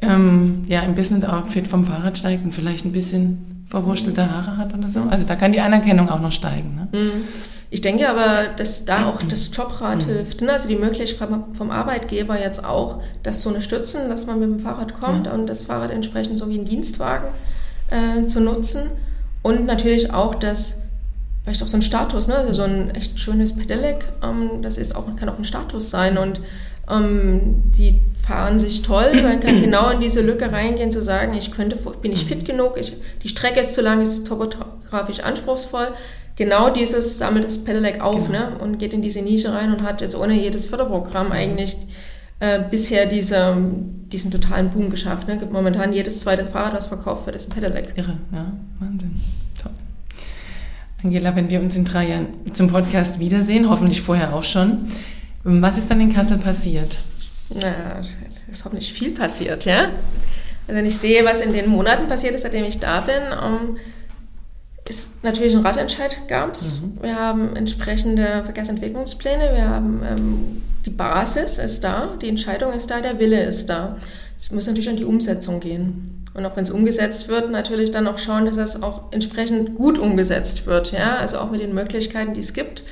ähm, 0.00 0.64
ja, 0.68 0.82
im 0.82 0.94
Business-Outfit 0.94 1.66
vom 1.66 1.84
Fahrrad 1.84 2.18
steigt 2.18 2.44
und 2.44 2.52
vielleicht 2.52 2.84
ein 2.84 2.92
bisschen 2.92 3.64
verwurstelte 3.68 4.30
Haare 4.30 4.56
hat 4.56 4.74
oder 4.74 4.88
so. 4.88 5.02
Also 5.10 5.24
da 5.24 5.36
kann 5.36 5.52
die 5.52 5.60
Anerkennung 5.60 6.08
auch 6.08 6.20
noch 6.20 6.32
steigen. 6.32 6.88
Ne? 6.92 6.98
Mhm. 6.98 7.12
Ich 7.70 7.82
denke 7.82 8.08
aber, 8.08 8.46
dass 8.56 8.86
da 8.86 9.06
auch 9.06 9.22
das 9.22 9.54
Jobrad 9.54 10.06
mhm. 10.06 10.10
hilft. 10.10 10.40
Ne? 10.40 10.52
Also 10.52 10.68
die 10.68 10.76
Möglichkeit 10.76 11.28
vom 11.52 11.70
Arbeitgeber 11.70 12.40
jetzt 12.40 12.64
auch, 12.64 13.02
das 13.22 13.42
zu 13.42 13.48
unterstützen, 13.48 14.08
dass 14.08 14.26
man 14.26 14.40
mit 14.40 14.48
dem 14.48 14.58
Fahrrad 14.60 14.98
kommt 14.98 15.26
ja. 15.26 15.32
und 15.32 15.46
das 15.46 15.64
Fahrrad 15.64 15.90
entsprechend 15.90 16.38
so 16.38 16.48
wie 16.48 16.58
ein 16.58 16.64
Dienstwagen 16.64 17.28
äh, 17.90 18.26
zu 18.26 18.40
nutzen. 18.40 18.88
Und 19.42 19.66
natürlich 19.66 20.12
auch 20.12 20.34
das 20.34 20.82
vielleicht 21.48 21.62
auch 21.62 21.68
so 21.68 21.78
ein 21.78 21.82
Status, 21.82 22.26
ne? 22.26 22.36
also 22.36 22.52
so 22.52 22.62
ein 22.62 22.90
echt 22.90 23.18
schönes 23.18 23.56
Pedelec, 23.56 24.04
ähm, 24.22 24.60
das 24.60 24.76
ist 24.76 24.94
auch, 24.94 25.04
kann 25.16 25.30
auch 25.30 25.38
ein 25.38 25.44
Status 25.44 25.88
sein 25.88 26.18
und 26.18 26.42
ähm, 26.90 27.62
die 27.76 28.00
fahren 28.26 28.58
sich 28.58 28.82
toll, 28.82 29.22
man 29.22 29.40
kann 29.40 29.60
genau 29.60 29.90
in 29.90 30.00
diese 30.00 30.20
Lücke 30.20 30.52
reingehen, 30.52 30.90
zu 30.90 31.02
sagen, 31.02 31.34
ich 31.34 31.50
könnte, 31.50 31.76
bin 32.02 32.12
ich 32.12 32.24
fit 32.26 32.44
genug, 32.44 32.76
ich, 32.78 32.96
die 33.22 33.28
Strecke 33.28 33.60
ist 33.60 33.74
zu 33.74 33.80
lang, 33.80 34.02
ist 34.02 34.26
topografisch 34.26 35.20
anspruchsvoll. 35.20 35.88
Genau 36.36 36.70
dieses 36.70 37.18
sammelt 37.18 37.44
das 37.44 37.64
Pedelec 37.64 38.00
auf 38.00 38.26
genau. 38.26 38.50
ne, 38.50 38.58
und 38.60 38.78
geht 38.78 38.92
in 38.92 39.02
diese 39.02 39.22
Nische 39.22 39.52
rein 39.52 39.72
und 39.72 39.82
hat 39.82 40.00
jetzt 40.00 40.14
ohne 40.14 40.34
jedes 40.34 40.66
Förderprogramm 40.66 41.32
eigentlich 41.32 41.76
äh, 42.38 42.60
bisher 42.70 43.06
diese, 43.06 43.56
diesen 44.12 44.30
totalen 44.30 44.70
Boom 44.70 44.90
geschafft. 44.90 45.26
Ne? 45.26 45.38
Gibt 45.38 45.52
momentan 45.52 45.92
jedes 45.92 46.20
zweite 46.20 46.46
Fahrrad, 46.46 46.74
das 46.74 46.86
verkauft 46.86 47.26
wird, 47.26 47.34
ist 47.34 47.48
ein 47.48 47.54
Pedelec. 47.54 47.92
Irre, 47.96 48.18
ja, 48.32 48.52
Wahnsinn. 48.78 49.20
Toll. 49.60 49.72
Angela, 51.02 51.34
wenn 51.34 51.50
wir 51.50 51.60
uns 51.60 51.74
in 51.74 51.84
drei 51.84 52.08
Jahren 52.08 52.28
zum 52.52 52.68
Podcast 52.68 53.18
wiedersehen, 53.18 53.68
hoffentlich 53.68 54.02
vorher 54.02 54.34
auch 54.34 54.44
schon, 54.44 54.92
was 55.44 55.78
ist 55.78 55.90
dann 55.90 56.00
in 56.00 56.12
Kassel 56.12 56.38
passiert? 56.38 56.98
Na, 57.54 58.02
ist 58.50 58.64
hoffentlich 58.64 58.92
viel 58.92 59.12
passiert, 59.12 59.64
ja. 59.64 59.90
Also 60.66 60.78
wenn 60.78 60.86
ich 60.86 60.98
sehe, 60.98 61.24
was 61.24 61.40
in 61.40 61.52
den 61.52 61.68
Monaten 61.68 62.08
passiert 62.08 62.34
ist, 62.34 62.42
seitdem 62.42 62.64
ich 62.64 62.78
da 62.78 63.00
bin, 63.00 63.14
um, 63.32 63.68
ähm, 63.68 63.76
ist 64.88 65.22
natürlich 65.22 65.54
ein 65.54 65.64
Radentscheid 65.64 66.16
gab 66.28 66.52
es. 66.52 66.80
Mhm. 66.80 67.02
Wir 67.02 67.16
haben 67.16 67.56
entsprechende 67.56 68.42
Verkehrsentwicklungspläne, 68.44 69.54
wir 69.54 69.68
haben 69.68 70.02
ähm, 70.08 70.62
die 70.86 70.90
Basis 70.90 71.58
ist 71.58 71.84
da, 71.84 72.16
die 72.20 72.28
Entscheidung 72.28 72.72
ist 72.72 72.90
da, 72.90 73.00
der 73.00 73.18
Wille 73.18 73.42
ist 73.44 73.66
da. 73.68 73.96
Es 74.38 74.52
muss 74.52 74.66
natürlich 74.66 74.88
an 74.88 74.96
die 74.96 75.04
Umsetzung 75.04 75.60
gehen. 75.60 76.24
Und 76.32 76.46
auch 76.46 76.54
wenn 76.56 76.62
es 76.62 76.70
umgesetzt 76.70 77.28
wird, 77.28 77.50
natürlich 77.50 77.90
dann 77.90 78.06
auch 78.06 78.18
schauen, 78.18 78.46
dass 78.46 78.56
es 78.56 78.82
auch 78.82 79.12
entsprechend 79.12 79.74
gut 79.74 79.98
umgesetzt 79.98 80.66
wird. 80.66 80.92
Ja? 80.92 81.16
Also 81.16 81.38
auch 81.38 81.50
mit 81.50 81.60
den 81.60 81.74
Möglichkeiten, 81.74 82.34
die 82.34 82.40
es 82.40 82.52
gibt. 82.52 82.84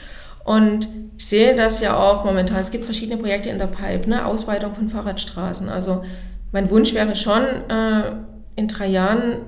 Und 0.47 0.89
ich 1.19 1.27
sehe 1.27 1.57
das 1.57 1.81
ja 1.81 1.99
auch 1.99 2.25
momentan. 2.25 2.59
Es 2.61 2.71
gibt 2.71 2.85
verschiedene 2.85 3.21
Projekte 3.21 3.49
in 3.49 3.59
der 3.59 3.67
Pipe, 3.67 4.09
ne? 4.09 4.25
Ausweitung 4.25 4.75
von 4.75 4.89
Fahrradstraßen. 4.89 5.69
Also 5.69 6.05
mein 6.53 6.71
Wunsch 6.71 6.95
wäre 6.95 7.17
schon, 7.17 7.43
äh, 7.43 8.13
in 8.55 8.69
drei 8.69 8.87
Jahren 8.87 9.39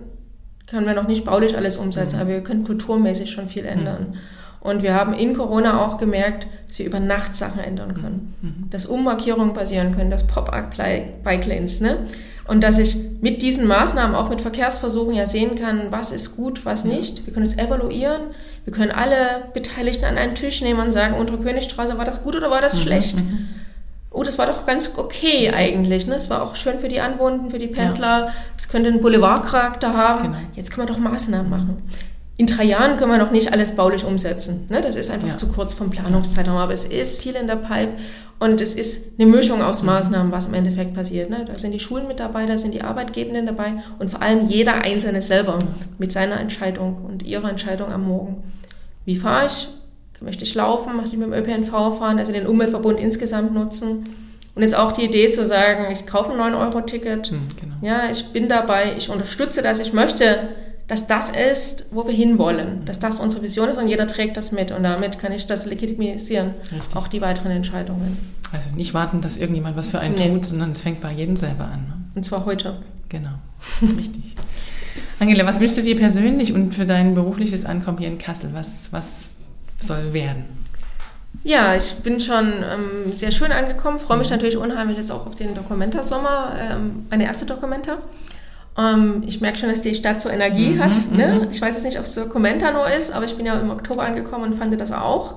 können 0.66 0.86
wir 0.86 0.94
noch 0.94 1.06
nicht 1.06 1.24
baulich 1.24 1.56
alles 1.56 1.76
umsetzen, 1.76 2.16
mhm. 2.16 2.22
aber 2.22 2.30
wir 2.30 2.40
können 2.42 2.64
kulturmäßig 2.64 3.30
schon 3.30 3.48
viel 3.48 3.64
ändern. 3.64 4.08
Mhm. 4.10 4.18
Und 4.60 4.82
wir 4.82 4.92
haben 4.92 5.14
in 5.14 5.36
Corona 5.36 5.86
auch 5.86 5.98
gemerkt, 5.98 6.48
dass 6.66 6.80
wir 6.80 6.86
über 6.86 6.98
Nacht 6.98 7.36
Sachen 7.36 7.60
ändern 7.60 7.94
können. 7.94 8.34
Mhm. 8.42 8.70
Dass 8.70 8.86
Ummarkierungen 8.86 9.54
passieren 9.54 9.94
können, 9.94 10.10
dass 10.10 10.26
Pop-up-Bike-Lanes, 10.26 11.80
ne? 11.80 11.98
Und 12.48 12.64
dass 12.64 12.78
ich 12.78 12.96
mit 13.20 13.40
diesen 13.40 13.68
Maßnahmen, 13.68 14.16
auch 14.16 14.30
mit 14.30 14.40
Verkehrsversuchen 14.40 15.14
ja 15.14 15.26
sehen 15.26 15.54
kann, 15.54 15.88
was 15.90 16.10
ist 16.10 16.34
gut, 16.34 16.64
was 16.64 16.84
nicht. 16.84 17.24
Wir 17.24 17.32
können 17.32 17.46
es 17.46 17.56
evaluieren. 17.56 18.22
Wir 18.68 18.74
können 18.74 18.90
alle 18.90 19.44
Beteiligten 19.54 20.04
an 20.04 20.18
einen 20.18 20.34
Tisch 20.34 20.60
nehmen 20.60 20.78
und 20.78 20.90
sagen, 20.90 21.14
untere 21.14 21.38
Königstraße, 21.38 21.96
war 21.96 22.04
das 22.04 22.22
gut 22.22 22.36
oder 22.36 22.50
war 22.50 22.60
das 22.60 22.74
mhm. 22.74 22.80
schlecht? 22.80 23.16
Mhm. 23.16 23.48
Oh, 24.10 24.22
das 24.22 24.36
war 24.36 24.46
doch 24.46 24.66
ganz 24.66 24.92
okay 24.98 25.50
eigentlich. 25.54 26.06
Ne? 26.06 26.16
Es 26.16 26.28
war 26.28 26.42
auch 26.42 26.54
schön 26.54 26.78
für 26.78 26.88
die 26.88 27.00
Anwohner, 27.00 27.48
für 27.48 27.58
die 27.58 27.68
Pendler. 27.68 28.34
Es 28.58 28.64
ja. 28.64 28.70
könnte 28.70 28.90
einen 28.90 29.00
Boulevardcharakter 29.00 29.94
haben. 29.94 30.22
Genau. 30.22 30.36
Jetzt 30.54 30.70
können 30.70 30.86
wir 30.86 30.92
doch 30.92 31.00
Maßnahmen 31.00 31.48
machen 31.48 31.82
in 32.38 32.46
drei 32.46 32.62
Jahren 32.62 32.96
können 32.96 33.10
wir 33.10 33.18
noch 33.18 33.32
nicht 33.32 33.52
alles 33.52 33.74
baulich 33.74 34.04
umsetzen. 34.04 34.66
Ne? 34.70 34.80
Das 34.80 34.94
ist 34.94 35.10
einfach 35.10 35.28
ja. 35.28 35.36
zu 35.36 35.48
kurz 35.48 35.74
vom 35.74 35.90
Planungszeitraum. 35.90 36.56
Aber 36.56 36.72
es 36.72 36.84
ist 36.84 37.20
viel 37.20 37.34
in 37.34 37.48
der 37.48 37.56
Pipe 37.56 37.94
und 38.38 38.60
es 38.60 38.74
ist 38.74 39.18
eine 39.18 39.28
Mischung 39.28 39.60
aus 39.60 39.82
Maßnahmen, 39.82 40.30
was 40.30 40.46
im 40.46 40.54
Endeffekt 40.54 40.94
passiert. 40.94 41.30
Ne? 41.30 41.44
Da 41.44 41.58
sind 41.58 41.72
die 41.72 41.80
Schulen 41.80 42.06
mit 42.06 42.20
dabei, 42.20 42.46
da 42.46 42.56
sind 42.56 42.74
die 42.74 42.82
Arbeitgebenden 42.82 43.44
dabei 43.44 43.82
und 43.98 44.08
vor 44.10 44.22
allem 44.22 44.46
jeder 44.46 44.74
Einzelne 44.74 45.20
selber 45.20 45.58
mit 45.98 46.12
seiner 46.12 46.38
Entscheidung 46.38 47.04
und 47.04 47.24
ihrer 47.24 47.50
Entscheidung 47.50 47.90
am 47.90 48.06
Morgen. 48.06 48.44
Wie 49.08 49.16
fahre 49.16 49.46
ich? 49.46 49.68
Möchte 50.20 50.44
ich 50.44 50.54
laufen? 50.54 50.94
Möchte 50.94 51.12
ich 51.12 51.18
mit 51.18 51.32
dem 51.32 51.32
ÖPNV 51.32 51.70
fahren? 51.70 52.18
Also 52.18 52.30
den 52.30 52.46
Umweltverbund 52.46 53.00
insgesamt 53.00 53.54
nutzen? 53.54 54.06
Und 54.54 54.60
jetzt 54.62 54.76
auch 54.76 54.92
die 54.92 55.04
Idee 55.04 55.30
zu 55.30 55.46
sagen, 55.46 55.86
ich 55.90 56.04
kaufe 56.04 56.30
ein 56.30 56.38
9-Euro-Ticket. 56.38 57.28
Hm, 57.28 57.48
genau. 57.58 57.74
Ja, 57.80 58.10
ich 58.10 58.26
bin 58.34 58.50
dabei, 58.50 58.96
ich 58.98 59.08
unterstütze 59.08 59.62
das, 59.62 59.80
ich 59.80 59.94
möchte 59.94 60.50
dass 60.88 61.06
das 61.06 61.28
ist, 61.28 61.84
wo 61.90 62.06
wir 62.06 62.14
hinwollen, 62.14 62.86
dass 62.86 62.98
das 62.98 63.18
unsere 63.18 63.42
Vision 63.42 63.68
ist 63.68 63.76
und 63.76 63.88
jeder 63.88 64.06
trägt 64.06 64.38
das 64.38 64.52
mit 64.52 64.72
und 64.72 64.84
damit 64.84 65.18
kann 65.18 65.32
ich 65.32 65.46
das 65.46 65.66
legitimisieren, 65.66 66.54
Richtig. 66.72 66.96
auch 66.96 67.08
die 67.08 67.20
weiteren 67.20 67.50
Entscheidungen. 67.50 68.16
Also 68.52 68.70
nicht 68.74 68.94
warten, 68.94 69.20
dass 69.20 69.36
irgendjemand 69.36 69.76
was 69.76 69.88
für 69.88 69.98
einen 69.98 70.14
nee. 70.14 70.30
tut, 70.30 70.46
sondern 70.46 70.70
es 70.70 70.80
fängt 70.80 71.02
bei 71.02 71.12
jedem 71.12 71.36
selber 71.36 71.64
an. 71.64 71.80
Ne? 71.88 71.94
Und 72.14 72.24
zwar 72.24 72.46
heute. 72.46 72.78
Genau, 73.10 73.34
richtig. 73.82 74.34
Angela, 75.20 75.46
was 75.46 75.58
wünschst 75.58 75.78
du 75.78 75.82
dir 75.82 75.96
persönlich 75.96 76.52
und 76.52 76.74
für 76.74 76.86
dein 76.86 77.14
berufliches 77.14 77.64
Ankommen 77.64 77.98
hier 77.98 78.08
in 78.08 78.18
Kassel? 78.18 78.50
Was, 78.52 78.92
was 78.92 79.30
soll 79.78 80.12
werden? 80.12 80.44
Ja, 81.44 81.74
ich 81.74 81.94
bin 82.02 82.20
schon 82.20 82.46
ähm, 82.46 83.12
sehr 83.14 83.32
schön 83.32 83.52
angekommen, 83.52 83.98
freue 83.98 84.18
mich 84.18 84.28
mhm. 84.28 84.36
natürlich 84.36 84.56
unheimlich 84.56 84.96
jetzt 84.96 85.10
auch 85.10 85.26
auf 85.26 85.36
den 85.36 85.54
Dokumenta-Sommer, 85.54 86.56
ähm, 86.58 87.06
meine 87.10 87.24
erste 87.24 87.46
Dokumenta. 87.46 87.98
Ähm, 88.76 89.22
ich 89.26 89.40
merke 89.40 89.58
schon, 89.58 89.68
dass 89.68 89.82
die 89.82 89.94
Stadt 89.94 90.20
so 90.20 90.28
Energie 90.28 90.70
Mhm, 90.70 90.80
hat. 90.82 91.10
Ne? 91.10 91.40
mhm. 91.42 91.48
Ich 91.50 91.60
weiß 91.60 91.74
jetzt 91.74 91.84
nicht, 91.84 91.98
ob 91.98 92.04
es 92.04 92.14
so 92.14 92.26
Kommentar 92.26 92.72
nur 92.72 92.88
ist, 92.88 93.12
aber 93.12 93.24
ich 93.24 93.36
bin 93.36 93.44
ja 93.44 93.58
im 93.58 93.70
Oktober 93.70 94.04
angekommen 94.04 94.44
und 94.44 94.54
fand 94.56 94.78
das 94.80 94.92
auch. 94.92 95.34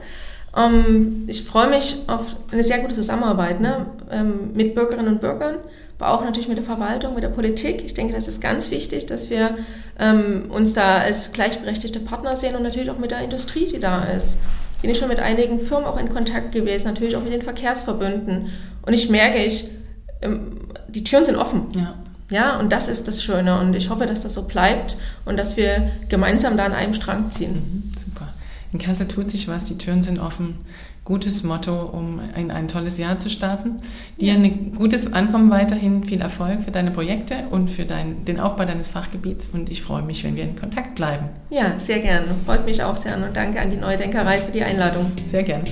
Ähm, 0.55 1.23
ich 1.27 1.43
freue 1.43 1.69
mich 1.69 1.97
auf 2.07 2.35
eine 2.51 2.63
sehr 2.63 2.79
gute 2.79 2.93
Zusammenarbeit 2.93 3.59
ne? 3.61 3.85
ähm, 4.11 4.51
mit 4.53 4.75
Bürgerinnen 4.75 5.07
und 5.07 5.21
Bürgern, 5.21 5.55
aber 6.01 6.13
auch 6.13 6.23
natürlich 6.23 6.47
mit 6.47 6.57
der 6.57 6.63
Verwaltung, 6.65 7.13
mit 7.13 7.23
der 7.23 7.29
Politik. 7.29 7.83
Ich 7.85 7.93
denke, 7.93 8.13
das 8.13 8.27
ist 8.27 8.41
ganz 8.41 8.71
wichtig, 8.71 9.05
dass 9.05 9.29
wir 9.29 9.57
ähm, 9.99 10.45
uns 10.49 10.73
da 10.73 10.97
als 10.97 11.31
gleichberechtigte 11.31 11.99
Partner 11.99 12.35
sehen 12.35 12.55
und 12.55 12.63
natürlich 12.63 12.89
auch 12.89 12.97
mit 12.97 13.11
der 13.11 13.19
Industrie, 13.19 13.67
die 13.67 13.79
da 13.79 14.03
ist. 14.05 14.39
Bin 14.81 14.89
ich 14.89 14.97
schon 14.97 15.09
mit 15.09 15.19
einigen 15.19 15.59
Firmen 15.59 15.85
auch 15.85 15.99
in 15.99 16.09
Kontakt 16.09 16.51
gewesen, 16.51 16.87
natürlich 16.87 17.15
auch 17.15 17.23
mit 17.23 17.33
den 17.33 17.43
Verkehrsverbünden. 17.43 18.49
Und 18.81 18.93
ich 18.93 19.09
merke, 19.09 19.37
ich, 19.37 19.69
ähm, 20.23 20.69
die 20.87 21.03
Türen 21.03 21.23
sind 21.23 21.35
offen. 21.35 21.67
Ja. 21.75 21.93
Ja, 22.31 22.57
und 22.59 22.71
das 22.71 22.87
ist 22.87 23.07
das 23.07 23.21
Schöne. 23.21 23.59
Und 23.59 23.75
ich 23.75 23.89
hoffe, 23.89 24.07
dass 24.07 24.21
das 24.21 24.33
so 24.33 24.47
bleibt 24.47 24.97
und 25.25 25.37
dass 25.37 25.57
wir 25.57 25.91
gemeinsam 26.09 26.57
da 26.57 26.65
an 26.65 26.73
einem 26.73 26.93
Strang 26.93 27.29
ziehen. 27.29 27.53
Mhm, 27.53 27.91
super. 27.99 28.33
In 28.71 28.79
Kassel 28.79 29.07
tut 29.07 29.29
sich 29.29 29.49
was, 29.49 29.65
die 29.65 29.77
Türen 29.77 30.01
sind 30.01 30.17
offen. 30.17 30.57
Gutes 31.03 31.43
Motto, 31.43 31.81
um 31.81 32.19
in 32.35 32.51
ein 32.51 32.67
tolles 32.67 32.99
Jahr 32.99 33.17
zu 33.17 33.29
starten. 33.29 33.81
Dir 34.19 34.33
ein 34.33 34.75
gutes 34.75 35.11
Ankommen 35.13 35.49
weiterhin, 35.49 36.03
viel 36.03 36.21
Erfolg 36.21 36.61
für 36.61 36.71
deine 36.71 36.91
Projekte 36.91 37.35
und 37.49 37.69
für 37.69 37.85
dein, 37.85 38.23
den 38.25 38.39
Aufbau 38.39 38.65
deines 38.65 38.87
Fachgebiets. 38.87 39.49
Und 39.49 39.69
ich 39.71 39.81
freue 39.81 40.03
mich, 40.03 40.23
wenn 40.23 40.35
wir 40.35 40.43
in 40.43 40.55
Kontakt 40.55 40.95
bleiben. 40.95 41.29
Ja, 41.49 41.79
sehr 41.79 41.99
gerne. 41.99 42.27
Freut 42.45 42.65
mich 42.65 42.83
auch 42.83 42.95
sehr 42.95 43.15
und 43.15 43.35
danke 43.35 43.59
an 43.59 43.71
die 43.71 43.77
Neue 43.77 43.97
Denkerei 43.97 44.37
für 44.37 44.51
die 44.51 44.63
Einladung. 44.63 45.11
Sehr 45.25 45.43
gern. 45.43 45.63